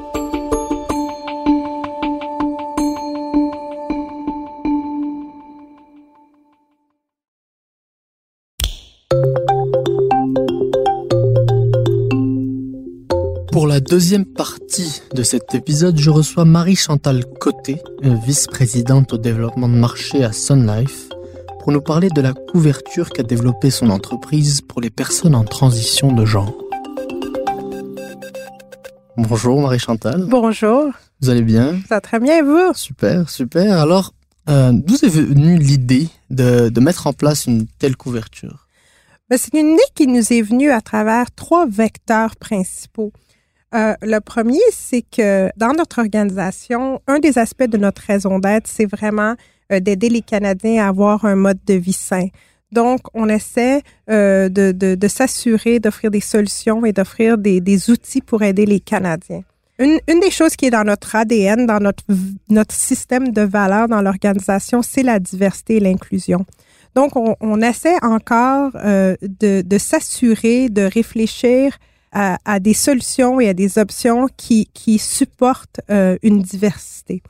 Pour 13.51 13.67
la 13.67 13.79
deuxième 13.81 14.25
partie 14.25 15.01
de 15.13 15.21
cet 15.21 15.53
épisode, 15.53 15.97
je 15.99 16.09
reçois 16.09 16.45
Marie-Chantal 16.45 17.25
Côté, 17.39 17.81
euh, 18.05 18.15
vice-présidente 18.25 19.11
au 19.13 19.17
développement 19.17 19.67
de 19.67 19.73
marché 19.73 20.23
à 20.23 20.31
Sun 20.31 20.65
Life, 20.65 21.08
pour 21.69 21.75
nous 21.75 21.81
parler 21.81 22.09
de 22.09 22.21
la 22.21 22.33
couverture 22.33 23.11
qu'a 23.11 23.21
développée 23.21 23.69
son 23.69 23.91
entreprise 23.91 24.59
pour 24.59 24.81
les 24.81 24.89
personnes 24.89 25.35
en 25.35 25.43
transition 25.43 26.11
de 26.11 26.25
genre. 26.25 26.51
Bonjour 29.17 29.61
Marie-Chantal, 29.61 30.25
Bonjour, 30.27 30.89
vous 31.21 31.29
allez 31.29 31.43
bien? 31.43 31.73
Ça 31.87 31.97
va 31.97 32.01
très 32.01 32.19
bien 32.19 32.39
et 32.39 32.41
vous? 32.41 32.73
Super, 32.73 33.29
super. 33.29 33.77
Alors, 33.77 34.15
euh, 34.49 34.71
d'où 34.73 34.95
est 34.95 35.09
venue 35.09 35.59
l'idée 35.59 36.09
de, 36.31 36.69
de 36.69 36.79
mettre 36.79 37.05
en 37.05 37.13
place 37.13 37.45
une 37.45 37.67
telle 37.77 37.95
couverture? 37.95 38.65
Ben, 39.29 39.37
C'est 39.37 39.53
une 39.53 39.73
idée 39.73 39.83
qui 39.93 40.07
nous 40.07 40.33
est 40.33 40.41
venue 40.41 40.71
à 40.71 40.81
travers 40.81 41.29
trois 41.29 41.67
vecteurs 41.67 42.35
principaux. 42.35 43.11
Euh, 43.75 43.93
le 44.01 44.17
premier, 44.21 44.57
c'est 44.71 45.03
que 45.03 45.51
dans 45.55 45.73
notre 45.73 45.99
organisation, 45.99 46.99
un 47.05 47.19
des 47.19 47.37
aspects 47.37 47.69
de 47.69 47.77
notre 47.77 48.01
raison 48.01 48.39
d'être, 48.39 48.65
c'est 48.65 48.87
vraiment 48.87 49.35
d'aider 49.69 50.09
les 50.09 50.21
Canadiens 50.21 50.85
à 50.85 50.89
avoir 50.89 51.25
un 51.25 51.35
mode 51.35 51.59
de 51.65 51.75
vie 51.75 51.93
sain. 51.93 52.27
Donc, 52.71 53.01
on 53.13 53.29
essaie 53.29 53.81
euh, 54.09 54.47
de, 54.49 54.71
de, 54.71 54.95
de 54.95 55.07
s'assurer 55.07 55.79
d'offrir 55.79 56.11
des 56.11 56.21
solutions 56.21 56.85
et 56.85 56.93
d'offrir 56.93 57.37
des, 57.37 57.61
des 57.61 57.89
outils 57.89 58.21
pour 58.21 58.43
aider 58.43 58.65
les 58.65 58.79
Canadiens. 58.79 59.43
Une, 59.79 59.99
une, 60.07 60.19
des 60.19 60.29
choses 60.29 60.55
qui 60.55 60.65
est 60.65 60.71
dans 60.71 60.83
notre 60.83 61.15
ADN, 61.15 61.65
dans 61.65 61.79
notre, 61.79 62.03
notre 62.49 62.75
système 62.75 63.31
de 63.31 63.41
valeurs 63.41 63.87
dans 63.87 64.01
l'organisation, 64.01 64.81
c'est 64.81 65.03
la 65.03 65.19
diversité 65.19 65.77
et 65.77 65.79
l'inclusion. 65.79 66.45
Donc, 66.95 67.15
on, 67.15 67.35
on, 67.39 67.61
essaie 67.61 67.95
encore 68.03 68.71
euh, 68.75 69.15
de, 69.21 69.61
de 69.61 69.77
s'assurer, 69.77 70.69
de 70.69 70.81
réfléchir 70.81 71.77
à, 72.11 72.37
à, 72.45 72.59
des 72.59 72.73
solutions 72.73 73.39
et 73.39 73.49
à 73.49 73.53
des 73.53 73.77
options 73.77 74.27
qui, 74.35 74.67
qui 74.73 74.99
supportent 74.99 75.81
euh, 75.89 76.17
une 76.23 76.41
diversité. 76.41 77.21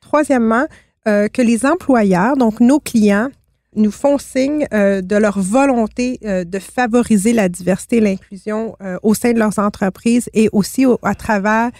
Troisièmement, 0.00 0.66
euh, 1.06 1.28
que 1.28 1.42
les 1.42 1.64
employeurs, 1.64 2.36
donc 2.36 2.60
nos 2.60 2.80
clients, 2.80 3.28
nous 3.76 3.90
font 3.90 4.18
signe 4.18 4.66
euh, 4.72 5.00
de 5.00 5.14
leur 5.14 5.38
volonté 5.38 6.18
euh, 6.24 6.42
de 6.44 6.58
favoriser 6.58 7.32
la 7.32 7.48
diversité 7.48 7.98
et 7.98 8.00
l'inclusion 8.00 8.76
au 9.02 9.14
sein 9.14 9.32
de 9.32 9.38
leurs 9.38 9.58
entreprises 9.58 10.28
et 10.34 10.48
aussi 10.52 10.86
au, 10.86 10.98
à 11.02 11.14
travers 11.14 11.70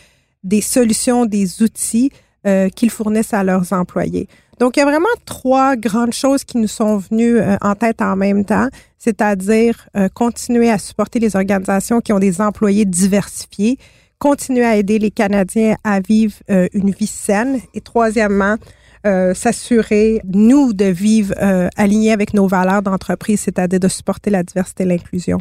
des 0.45 0.61
solutions, 0.61 1.27
des 1.27 1.63
outils 1.63 2.11
qu'ils 2.77 2.89
fournissent 2.89 3.35
à 3.35 3.45
leurs 3.45 3.75
employés. 3.75 4.27
Donc, 4.59 4.77
il 4.77 4.81
y 4.81 4.83
a 4.83 4.87
vraiment 4.87 5.07
trois 5.27 5.77
grandes 5.77 6.15
choses 6.15 6.45
qui 6.45 6.57
nous 6.57 6.69
sont 6.69 6.97
venues 6.97 7.41
en 7.61 7.75
tête 7.75 8.01
en 8.01 8.17
même 8.17 8.47
temps, 8.47 8.69
c'est-à-dire 8.97 9.87
continuer 10.15 10.71
à 10.71 10.79
supporter 10.79 11.19
les 11.19 11.37
organisations 11.37 12.01
qui 12.01 12.15
ont 12.15 12.19
des 12.19 12.41
employés 12.41 12.87
diversifiés, 12.87 13.77
continuer 14.19 14.65
à 14.65 14.77
aider 14.77 14.99
les 14.99 15.11
Canadiens 15.11 15.77
à 15.85 16.01
vivre 16.01 16.37
une 16.49 16.91
vie 16.91 17.07
saine 17.07 17.61
et 17.75 17.83
troisièmement, 17.83 18.57
euh, 19.07 19.35
s'assurer, 19.35 20.21
nous, 20.25 20.73
de 20.73 20.87
vivre 20.87 21.35
euh, 21.41 21.69
alignés 21.77 22.13
avec 22.13 22.35
nos 22.35 22.47
valeurs 22.47 22.83
d'entreprise, 22.83 23.41
c'est-à-dire 23.41 23.81
de 23.81 23.89
supporter 23.89 24.31
la 24.31 24.43
diversité 24.43 24.85
et 24.85 24.87
l'inclusion. 24.87 25.39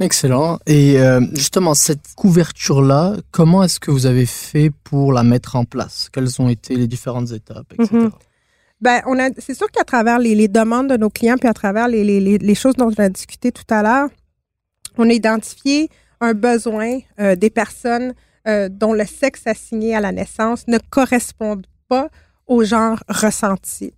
Excellent. 0.00 0.58
Et 0.66 1.00
euh, 1.00 1.20
justement, 1.34 1.74
cette 1.74 2.14
couverture-là, 2.16 3.14
comment 3.30 3.62
est-ce 3.62 3.78
que 3.78 3.90
vous 3.90 4.06
avez 4.06 4.26
fait 4.26 4.72
pour 4.82 5.12
la 5.12 5.22
mettre 5.22 5.54
en 5.54 5.64
place? 5.64 6.08
Quelles 6.12 6.40
ont 6.42 6.48
été 6.48 6.74
les 6.74 6.88
différentes 6.88 7.30
étapes, 7.30 7.72
etc.? 7.74 7.94
Mm 7.94 8.06
-hmm. 8.06 8.10
Ben, 8.80 9.00
on 9.06 9.18
a, 9.18 9.30
c'est 9.38 9.54
sûr 9.54 9.70
qu'à 9.70 9.84
travers 9.84 10.18
les, 10.18 10.34
les, 10.34 10.48
demandes 10.48 10.90
de 10.90 10.96
nos 10.96 11.10
clients, 11.10 11.38
puis 11.38 11.48
à 11.48 11.54
travers 11.54 11.88
les, 11.88 12.04
les, 12.04 12.38
les 12.38 12.54
choses 12.54 12.74
dont 12.74 12.90
on 12.98 13.02
a 13.02 13.08
discuté 13.08 13.52
tout 13.52 13.70
à 13.70 13.82
l'heure, 13.82 14.08
on 14.98 15.08
a 15.08 15.12
identifié 15.12 15.88
un 16.20 16.34
besoin 16.34 16.98
euh, 17.20 17.36
des 17.36 17.50
personnes 17.50 18.14
euh, 18.46 18.68
dont 18.68 18.92
le 18.92 19.06
sexe 19.06 19.46
assigné 19.46 19.94
à 19.94 20.00
la 20.00 20.12
naissance 20.12 20.66
ne 20.68 20.78
correspond 20.90 21.62
pas 21.88 22.08
au 22.46 22.64
genre 22.64 23.02
ressenti. 23.08 23.92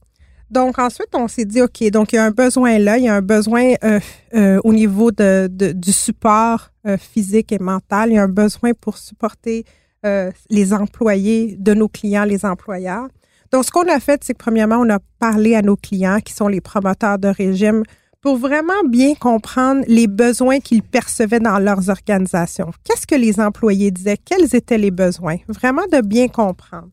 Donc 0.51 0.79
ensuite, 0.79 1.09
on 1.15 1.27
s'est 1.27 1.45
dit, 1.45 1.61
OK, 1.61 1.83
donc 1.91 2.13
il 2.13 2.17
y 2.17 2.19
a 2.19 2.25
un 2.25 2.31
besoin 2.31 2.79
là, 2.79 2.99
il 2.99 3.05
y 3.05 3.09
a 3.09 3.15
un 3.15 3.23
besoin 3.23 3.75
euh, 3.83 3.99
euh, 4.35 4.61
au 4.63 4.73
niveau 4.73 5.11
de, 5.11 5.49
de 5.51 5.73
du 5.73 5.93
support 5.93 6.71
euh, 6.87 6.97
physique 6.97 7.51
et 7.51 7.59
mental, 7.59 8.11
il 8.11 8.15
y 8.15 8.19
a 8.19 8.23
un 8.23 8.29
besoin 8.29 8.73
pour 8.81 8.97
supporter 8.97 9.65
euh, 10.05 10.31
les 10.51 10.73
employés 10.73 11.57
de 11.59 11.75
nos 11.75 11.89
clients, 11.89 12.25
les 12.25 12.45
employeurs. 12.45 13.09
Donc 13.51 13.65
ce 13.65 13.73
qu'on 13.73 13.89
a 13.89 13.99
fait, 13.99 14.23
c'est 14.23 14.35
que 14.35 14.39
premièrement, 14.39 14.77
on 14.77 14.91
a 14.91 15.01
parlé 15.19 15.57
à 15.57 15.63
nos 15.63 15.77
clients 15.77 16.21
qui 16.21 16.33
sont 16.33 16.49
les 16.49 16.61
promoteurs 16.61 17.19
de 17.19 17.29
régime 17.29 17.83
pour 18.21 18.37
vraiment 18.37 18.83
bien 18.89 19.15
comprendre 19.15 19.83
les 19.89 20.07
besoins 20.07 20.61
qu'ils 20.61 20.83
percevaient 20.83 21.41
dans 21.41 21.59
leurs 21.59 21.89
organisations. 21.89 22.71
Qu'est-ce 22.85 23.07
que 23.07 23.15
les 23.15 23.41
employés 23.41 23.91
disaient? 23.91 24.17
Quels 24.17 24.55
étaient 24.55 24.79
les 24.79 24.91
besoins? 24.91 25.37
Vraiment 25.49 25.87
de 25.93 26.01
bien 26.01 26.29
comprendre. 26.29 26.91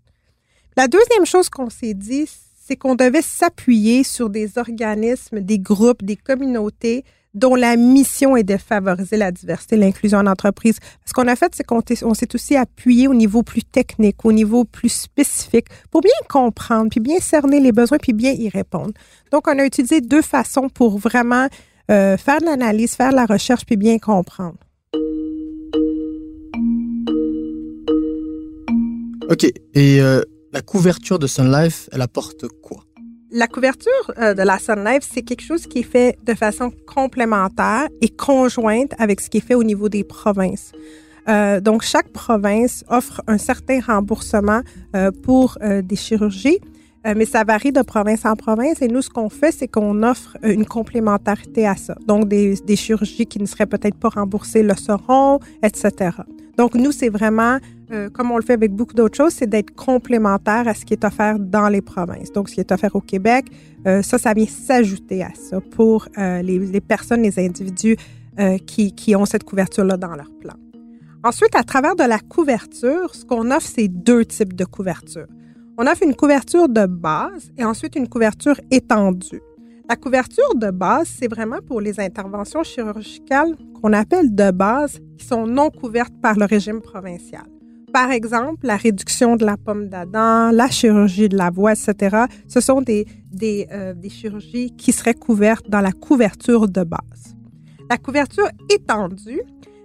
La 0.76 0.88
deuxième 0.88 1.26
chose 1.26 1.50
qu'on 1.50 1.70
s'est 1.70 1.94
dit, 1.94 2.28
c'est 2.66 2.76
qu'on 2.76 2.96
devait 2.96 3.22
s'appuyer 3.22 4.04
sur 4.04 4.30
des 4.30 4.58
organismes, 4.58 5.42
des 5.42 5.60
groupes, 5.60 6.04
des 6.04 6.16
communautés 6.16 7.04
dont 7.34 7.56
la 7.56 7.76
mission 7.76 8.38
est 8.38 8.44
de 8.44 8.58
favoriser 8.58 9.18
la 9.18 9.32
diversité 9.32 9.76
l'inclusion 9.76 10.20
en 10.20 10.28
entreprise. 10.28 10.78
Ce 11.06 11.14
qu'on 11.14 11.28
a 11.28 11.36
fait, 11.36 11.54
c'est 11.56 11.64
qu'on 11.64 11.82
s'est 12.14 12.36
aussi 12.36 12.56
appuyé 12.56 13.08
au 13.08 13.14
niveau 13.14 13.42
plus 13.42 13.64
technique, 13.64 14.24
au 14.24 14.32
niveau 14.32 14.66
plus 14.66 14.90
spécifique, 14.90 15.66
pour 15.90 16.02
bien 16.02 16.12
comprendre, 16.30 16.90
puis 16.90 17.00
bien 17.00 17.20
cerner 17.20 17.60
les 17.60 17.72
besoins, 17.72 17.98
puis 17.98 18.14
bien 18.14 18.32
y 18.32 18.50
répondre. 18.50 18.94
Donc, 19.32 19.48
on 19.48 19.58
a 19.58 19.66
utilisé 19.66 20.02
deux 20.02 20.22
façons 20.22 20.70
pour 20.70 21.00
vraiment 21.00 21.48
euh, 21.90 22.18
faire 22.18 22.40
de 22.40 22.46
l'analyse, 22.46 22.96
faire 22.96 23.12
de 23.12 23.16
la 23.16 23.26
recherche, 23.26 23.66
puis 23.66 23.78
bien 23.78 23.98
comprendre. 23.98 24.58
OK. 29.30 29.46
Et 29.74 30.02
euh, 30.02 30.22
la 30.54 30.62
couverture 30.62 31.18
de 31.18 31.26
Sun 31.26 31.52
Life, 31.52 31.90
elle 31.92 32.02
apporte 32.02 32.48
quoi? 32.62 32.86
La 33.32 33.48
couverture 33.48 34.12
euh, 34.20 34.36
de 34.36 34.44
la 34.44 34.60
Sun 34.60 34.86
Life, 34.86 35.04
c'est 35.12 35.24
quelque 35.24 35.42
chose 35.42 35.66
qui 35.66 35.80
est 35.80 35.92
fait 35.92 36.20
de 36.24 36.36
façon 36.36 36.72
complémentaire 36.86 37.88
et 38.02 38.10
conjointe 38.10 38.94
avec 39.00 39.20
ce 39.20 39.32
qui 39.32 39.38
est 39.38 39.46
fait 39.46 39.56
au 39.56 39.64
niveau 39.64 39.90
des 39.90 40.04
provinces. 40.04 40.72
Euh, 41.28 41.60
donc, 41.60 41.82
chaque 41.82 42.10
province 42.10 42.84
offre 42.88 43.24
un 43.26 43.40
certain 43.40 43.80
remboursement 43.82 44.62
euh, 44.96 45.10
pour 45.24 45.58
des 45.62 45.96
chirurgies, 45.96 46.60
euh, 47.06 47.14
mais 47.16 47.26
ça 47.26 47.44
varie 47.44 47.72
de 47.72 47.82
province 47.82 48.26
en 48.26 48.36
province. 48.36 48.82
Et 48.82 48.88
nous, 48.88 49.02
ce 49.02 49.10
qu'on 49.10 49.30
fait, 49.30 49.52
c'est 49.52 49.68
qu'on 49.68 50.04
offre 50.04 50.38
une 50.44 50.66
complémentarité 50.66 51.68
à 51.68 51.76
ça. 51.76 51.96
Donc, 52.08 52.28
des, 52.28 52.56
des 52.56 52.76
chirurgies 52.76 53.26
qui 53.26 53.40
ne 53.40 53.46
seraient 53.46 53.66
peut-être 53.66 53.98
pas 53.98 54.10
remboursées 54.10 54.64
le 54.64 54.76
seront, 54.76 55.40
etc. 55.62 56.18
Donc, 56.58 56.76
nous, 56.76 56.92
c'est 56.92 57.10
vraiment 57.10 57.60
euh, 57.94 58.10
comme 58.10 58.32
on 58.32 58.38
le 58.38 58.44
fait 58.44 58.54
avec 58.54 58.74
beaucoup 58.74 58.94
d'autres 58.94 59.16
choses, 59.16 59.34
c'est 59.34 59.48
d'être 59.48 59.74
complémentaire 59.76 60.68
à 60.68 60.74
ce 60.74 60.84
qui 60.86 60.94
est 60.94 61.04
offert 61.06 61.38
dans 61.40 61.70
les 61.70 61.82
provinces. 61.82 62.32
Donc, 62.32 62.50
ce 62.50 62.56
qui 62.56 62.60
est 62.60 62.72
offert 62.72 62.96
au 62.96 63.02
Québec, 63.02 63.46
euh, 63.86 64.02
ça, 64.02 64.18
ça 64.18 64.34
vient 64.34 64.48
s'ajouter 64.48 65.24
à 65.24 65.32
ça 65.36 65.60
pour 65.62 66.08
euh, 66.18 66.42
les, 66.42 66.60
les, 66.60 66.82
personnes, 66.82 67.22
les 67.22 67.38
individus 67.40 67.98
euh, 68.40 68.58
qui, 68.58 68.94
qui, 68.94 69.16
ont 69.16 69.26
cette 69.26 69.44
couverture-là 69.44 69.98
dans 69.98 70.16
leur 70.16 70.32
plan. 70.40 70.56
Ensuite, 71.24 71.56
à 71.56 71.64
travers 71.64 71.96
de 71.96 72.04
la 72.04 72.20
couverture, 72.20 73.14
ce 73.14 73.26
qu'on 73.26 73.52
offre, 73.52 73.68
c'est 73.68 73.88
deux 73.88 74.26
types 74.26 74.54
de 74.54 74.66
couverture. 74.66 75.28
On 75.76 75.88
offre 75.88 76.04
une 76.04 76.16
couverture 76.16 76.70
de 76.70 76.86
base 76.86 77.52
et 77.58 77.66
ensuite 77.66 77.96
une 77.96 78.08
couverture 78.08 78.60
étendue. 78.70 79.42
La 79.90 79.96
couverture 79.96 80.54
de 80.56 80.70
base, 80.70 81.08
c'est 81.20 81.28
vraiment 81.28 81.62
pour 81.68 81.82
les 81.82 82.00
interventions 82.00 82.64
chirurgicales 82.64 83.56
qu'on 83.82 83.92
appelle 83.92 84.36
de 84.36 84.52
base, 84.52 85.00
qui 85.18 85.26
sont 85.26 85.48
non 85.48 85.72
couvertes 85.72 86.14
par 86.22 86.36
le 86.36 86.46
régime 86.46 86.80
provincial. 86.80 87.46
Par 87.92 88.12
exemple, 88.12 88.68
la 88.68 88.78
réduction 88.78 89.36
de 89.36 89.46
la 89.46 89.58
pomme 89.58 89.90
d'Adam, 89.90 90.52
la 90.52 90.70
chirurgie 90.70 91.28
de 91.28 91.38
la 91.38 91.50
voix, 91.50 91.74
etc. 91.74 92.26
Ce 92.48 92.62
sont 92.62 92.84
euh, 92.88 93.94
des 93.94 94.10
chirurgies 94.10 94.72
qui 94.78 94.92
seraient 94.92 95.14
couvertes 95.16 95.70
dans 95.70 95.82
la 95.82 95.92
couverture 95.92 96.68
de 96.68 96.84
base. 96.84 97.36
La 97.90 97.98
couverture 97.98 98.48
étendue, 98.70 99.42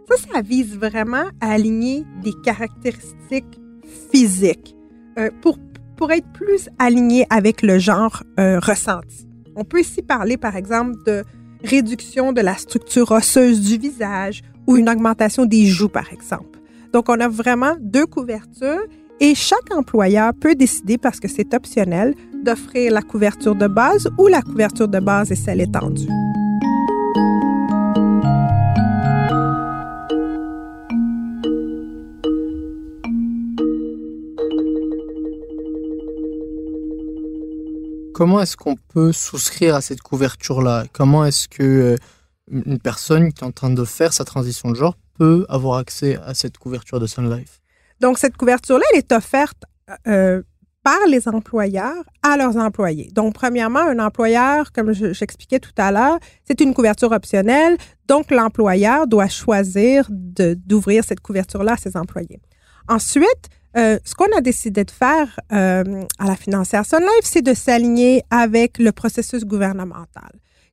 ça, 0.07 0.17
ça 0.35 0.43
vise 0.43 0.77
vraiment 0.77 1.25
à 1.41 1.53
aligner 1.53 2.05
des 2.23 2.33
caractéristiques 2.45 3.59
physiques 4.11 4.75
euh, 5.19 5.31
pour, 5.41 5.59
pour 5.99 6.13
être 6.13 6.33
plus 6.33 6.71
aligné 6.79 7.27
avec 7.29 7.61
le 7.61 7.79
genre 7.79 8.23
euh, 8.39 8.59
ressenti. 8.61 9.29
On 9.57 9.65
peut 9.65 9.81
ici 9.81 10.01
parler, 10.01 10.37
par 10.37 10.57
exemple, 10.57 10.95
de 11.05 11.25
réduction 11.65 12.33
de 12.33 12.41
la 12.41 12.55
structure 12.55 13.11
osseuse 13.11 13.61
du 13.61 13.77
visage 13.77 14.43
ou 14.69 14.77
une 14.77 14.89
augmentation 14.89 15.45
des 15.45 15.67
joues, 15.67 15.89
par 15.89 16.13
exemple. 16.13 16.61
Donc, 16.93 17.09
on 17.09 17.19
a 17.19 17.29
vraiment 17.29 17.75
deux 17.81 18.07
couvertures 18.07 18.85
et 19.21 19.35
chaque 19.35 19.75
employeur 19.75 20.33
peut 20.41 20.55
décider, 20.55 20.97
parce 20.97 21.19
que 21.19 21.27
c'est 21.27 21.53
optionnel, 21.53 22.15
d'offrir 22.45 22.93
la 22.93 23.03
couverture 23.03 23.57
de 23.57 23.67
base 23.67 24.09
ou 24.19 24.29
la 24.29 24.41
couverture 24.41 24.87
de 24.87 25.01
base 25.01 25.33
et 25.33 25.37
celle 25.37 25.61
étendue. 25.61 26.07
Comment 38.19 38.41
est-ce 38.41 38.57
qu'on 38.57 38.75
peut 38.75 39.13
souscrire 39.13 39.77
à 39.77 39.81
cette 39.81 40.03
couverture-là? 40.03 40.87
Comment 40.93 41.25
est-ce 41.25 41.47
que 41.47 41.63
euh, 41.63 41.97
une 42.51 42.81
personne 42.81 43.33
qui 43.33 43.45
est 43.45 43.47
en 43.47 43.53
train 43.53 43.71
de 43.71 43.85
faire 43.85 44.13
sa 44.13 44.25
transition 44.25 44.73
de 44.73 44.75
genre 44.75 44.97
peut 45.17 45.47
avoir 45.49 45.79
accès 45.79 46.19
à 46.27 46.35
cette 46.35 46.59
couverture 46.59 46.99
de 46.99 47.07
Sun 47.07 47.31
Life? 47.33 47.61
Donc, 48.01 48.19
cette 48.19 48.37
couverture-là, 48.37 48.85
elle 48.93 48.99
est 48.99 49.13
offerte 49.13 49.63
euh, 50.09 50.43
par 50.83 50.99
les 51.07 51.29
employeurs 51.29 52.03
à 52.25 52.37
leurs 52.37 52.57
employés. 52.57 53.09
Donc, 53.15 53.35
premièrement, 53.35 53.87
un 53.87 54.01
employeur, 54.01 54.73
comme 54.73 54.93
j'expliquais 54.93 55.61
tout 55.61 55.71
à 55.79 55.93
l'heure, 55.93 56.19
c'est 56.45 56.61
une 56.61 56.75
couverture 56.75 57.13
optionnelle. 57.13 57.77
Donc, 58.09 58.33
l'employeur 58.33 59.07
doit 59.07 59.29
choisir 59.29 60.09
d'ouvrir 60.11 61.05
cette 61.05 61.21
couverture-là 61.21 61.75
à 61.75 61.77
ses 61.77 61.97
employés. 61.97 62.41
Ensuite, 62.89 63.49
euh, 63.77 63.99
ce 64.05 64.15
qu'on 64.15 64.37
a 64.37 64.41
décidé 64.41 64.85
de 64.85 64.91
faire 64.91 65.39
euh, 65.53 66.05
à 66.19 66.27
la 66.27 66.37
financière 66.37 66.87
Sun 66.87 67.01
Life, 67.01 67.25
c'est 67.25 67.43
de 67.43 67.55
s'aligner 67.55 68.23
avec 68.31 68.79
le 68.79 68.93
processus 68.93 69.45
gouvernemental 69.45 70.31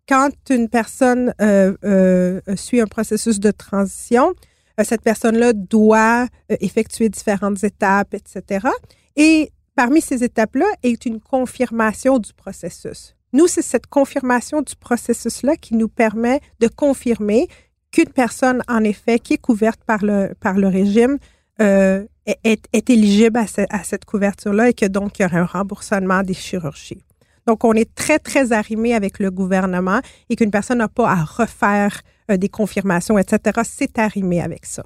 quand 0.08 0.30
une 0.52 0.70
personne 0.70 1.34
euh, 1.42 2.40
suit 2.56 2.80
un 2.80 2.86
processus 2.86 3.40
de 3.40 3.50
transition, 3.50 4.36
cette 4.84 5.02
personne-là 5.02 5.54
doit 5.54 6.28
effectuer 6.50 7.10
différentes 7.10 7.64
étapes, 7.64 8.14
etc. 8.14 8.68
Et 9.16 9.52
parmi 9.76 10.02
ces 10.02 10.24
étapes-là 10.24 10.68
est 10.84 11.08
une 11.08 11.20
confirmation 11.20 12.20
du 12.20 12.34
processus. 12.34 13.16
Nous, 13.34 13.48
c'est 13.48 13.64
cette 13.64 13.88
confirmation 13.88 14.62
du 14.62 14.76
processus-là 14.76 15.56
qui 15.56 15.74
nous 15.74 15.90
permet 15.90 16.40
de 16.60 16.68
confirmer 16.68 17.48
qu'une 17.90 18.10
personne, 18.10 18.62
en 18.68 18.84
effet, 18.84 19.18
qui 19.18 19.34
est 19.34 19.40
couverte 19.40 19.82
par 19.86 20.04
le 20.04 20.68
régime, 20.68 21.18
euh, 21.62 22.04
est, 22.26 22.68
est, 22.74 22.90
éligible 22.90 23.38
à, 23.38 23.46
à 23.70 23.84
cette 23.84 24.06
couverture-là 24.06 24.70
et 24.70 24.74
que 24.74 24.86
donc 24.86 25.20
il 25.20 25.24
y 25.24 25.26
aura 25.26 25.38
un 25.38 25.46
remboursement 25.46 26.24
des 26.24 26.34
chirurgies. 26.34 27.04
Donc, 27.48 27.64
on 27.64 27.74
est 27.74 27.94
très, 27.94 28.20
très 28.20 28.52
arrimé 28.52 28.94
avec 28.94 29.20
le 29.20 29.30
gouvernement 29.30 30.02
et 30.30 30.36
qu'une 30.36 30.52
personne 30.52 30.80
n'a 30.80 30.88
pas 30.88 31.12
à 31.12 31.24
refaire 31.24 32.02
euh, 32.32 32.38
des 32.38 32.50
confirmations, 32.50 33.18
etc. 33.20 33.62
C'est 33.64 34.00
arrimé 34.00 34.42
avec 34.42 34.66
ça. 34.66 34.84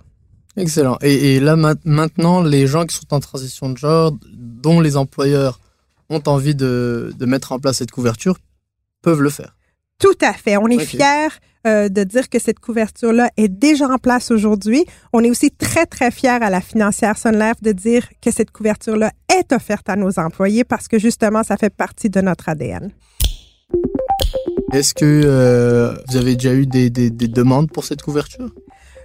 Excellent. 0.57 0.97
Et, 1.01 1.35
et 1.35 1.39
là, 1.39 1.55
maintenant, 1.85 2.41
les 2.41 2.67
gens 2.67 2.85
qui 2.85 2.95
sont 2.95 3.13
en 3.13 3.19
transition 3.21 3.69
de 3.69 3.77
genre, 3.77 4.11
dont 4.33 4.81
les 4.81 4.97
employeurs 4.97 5.59
ont 6.09 6.21
envie 6.25 6.55
de, 6.55 7.13
de 7.17 7.25
mettre 7.25 7.53
en 7.53 7.59
place 7.59 7.77
cette 7.77 7.91
couverture, 7.91 8.37
peuvent 9.01 9.21
le 9.21 9.29
faire. 9.29 9.55
Tout 9.99 10.17
à 10.21 10.33
fait. 10.33 10.57
On 10.57 10.67
est 10.67 10.79
fiers 10.79 11.29
euh, 11.67 11.89
de 11.89 12.03
dire 12.03 12.29
que 12.29 12.39
cette 12.39 12.59
couverture-là 12.59 13.29
est 13.35 13.49
déjà 13.49 13.87
en 13.87 13.97
place 13.97 14.31
aujourd'hui. 14.31 14.85
On 15.13 15.23
est 15.23 15.29
aussi 15.29 15.51
très, 15.51 15.85
très 15.85 16.11
fiers 16.11 16.29
à 16.41 16.49
la 16.49 16.61
financière 16.61 17.17
Sun 17.17 17.37
Life 17.37 17.61
de 17.61 17.71
dire 17.71 18.07
que 18.21 18.31
cette 18.31 18.51
couverture-là 18.51 19.11
est 19.37 19.51
offerte 19.51 19.89
à 19.89 19.95
nos 19.95 20.19
employés 20.19 20.63
parce 20.63 20.87
que 20.87 20.97
justement, 20.99 21.43
ça 21.43 21.57
fait 21.57 21.73
partie 21.73 22.09
de 22.09 22.21
notre 22.21 22.49
ADN. 22.49 22.91
Est-ce 24.71 24.93
que 24.93 25.21
euh, 25.25 25.95
vous 26.07 26.17
avez 26.17 26.35
déjà 26.35 26.53
eu 26.53 26.65
des 26.65 26.89
demandes 26.89 27.69
pour 27.71 27.83
cette 27.83 28.01
couverture? 28.01 28.51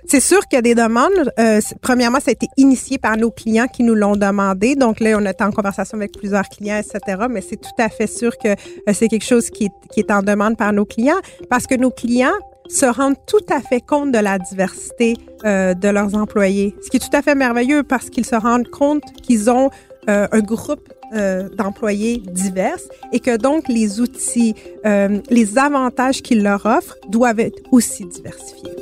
C'est 0.06 0.20
sûr 0.20 0.40
qu'il 0.46 0.56
y 0.56 0.58
a 0.58 0.62
des 0.62 0.74
demandes. 0.74 1.32
Euh, 1.38 1.60
premièrement, 1.80 2.20
ça 2.20 2.30
a 2.30 2.32
été 2.32 2.46
initié 2.56 2.98
par 2.98 3.16
nos 3.16 3.30
clients 3.30 3.66
qui 3.66 3.82
nous 3.82 3.94
l'ont 3.94 4.16
demandé. 4.16 4.74
Donc 4.76 5.00
là, 5.00 5.16
on 5.18 5.24
est 5.24 5.40
en 5.40 5.50
conversation 5.50 5.96
avec 5.96 6.12
plusieurs 6.12 6.48
clients, 6.48 6.78
etc. 6.78 7.26
Mais 7.30 7.40
c'est 7.40 7.56
tout 7.56 7.70
à 7.78 7.88
fait 7.88 8.06
sûr 8.06 8.36
que 8.36 8.48
euh, 8.48 8.92
c'est 8.92 9.08
quelque 9.08 9.24
chose 9.24 9.50
qui 9.50 9.64
est, 9.64 9.72
qui 9.92 10.00
est 10.00 10.10
en 10.10 10.22
demande 10.22 10.56
par 10.56 10.72
nos 10.72 10.84
clients 10.84 11.20
parce 11.48 11.66
que 11.66 11.74
nos 11.74 11.90
clients 11.90 12.34
se 12.68 12.86
rendent 12.86 13.16
tout 13.26 13.44
à 13.50 13.60
fait 13.60 13.80
compte 13.80 14.12
de 14.12 14.18
la 14.18 14.38
diversité 14.38 15.14
euh, 15.44 15.74
de 15.74 15.88
leurs 15.88 16.14
employés. 16.14 16.74
Ce 16.82 16.90
qui 16.90 16.96
est 16.96 17.00
tout 17.00 17.16
à 17.16 17.22
fait 17.22 17.34
merveilleux 17.34 17.82
parce 17.82 18.10
qu'ils 18.10 18.24
se 18.26 18.36
rendent 18.36 18.68
compte 18.68 19.04
qu'ils 19.22 19.50
ont 19.50 19.70
euh, 20.08 20.26
un 20.32 20.40
groupe 20.40 20.92
euh, 21.14 21.48
d'employés 21.48 22.18
divers 22.18 22.78
et 23.12 23.20
que 23.20 23.36
donc 23.36 23.68
les 23.68 24.00
outils, 24.00 24.54
euh, 24.84 25.20
les 25.30 25.58
avantages 25.58 26.20
qu'ils 26.22 26.42
leur 26.42 26.66
offrent 26.66 26.96
doivent 27.08 27.40
être 27.40 27.62
aussi 27.70 28.04
diversifiés. 28.04 28.72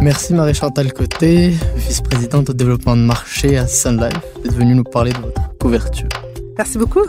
Merci 0.00 0.34
Marie-Chantal 0.34 0.92
Côté, 0.92 1.54
vice-présidente 1.76 2.50
au 2.50 2.52
développement 2.52 2.94
de 2.94 3.00
marché 3.00 3.56
à 3.56 3.66
Sun 3.66 3.98
Life, 3.98 4.20
d'être 4.42 4.54
venue 4.54 4.74
nous 4.74 4.84
parler 4.84 5.12
de 5.12 5.18
votre 5.18 5.56
couverture. 5.58 6.08
Merci 6.58 6.76
beaucoup. 6.76 7.06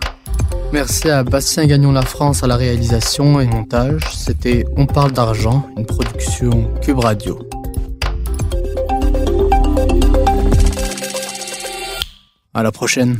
Merci 0.71 1.09
à 1.09 1.23
Bastien 1.23 1.65
Gagnon 1.65 1.91
La 1.91 2.03
France 2.03 2.43
à 2.43 2.47
la 2.47 2.55
réalisation 2.55 3.39
et 3.39 3.47
montage. 3.47 4.01
C'était 4.15 4.65
On 4.77 4.85
parle 4.85 5.11
d'argent, 5.11 5.67
une 5.77 5.85
production 5.85 6.71
Cube 6.81 6.99
Radio. 6.99 7.37
À 12.53 12.63
la 12.63 12.71
prochaine. 12.71 13.19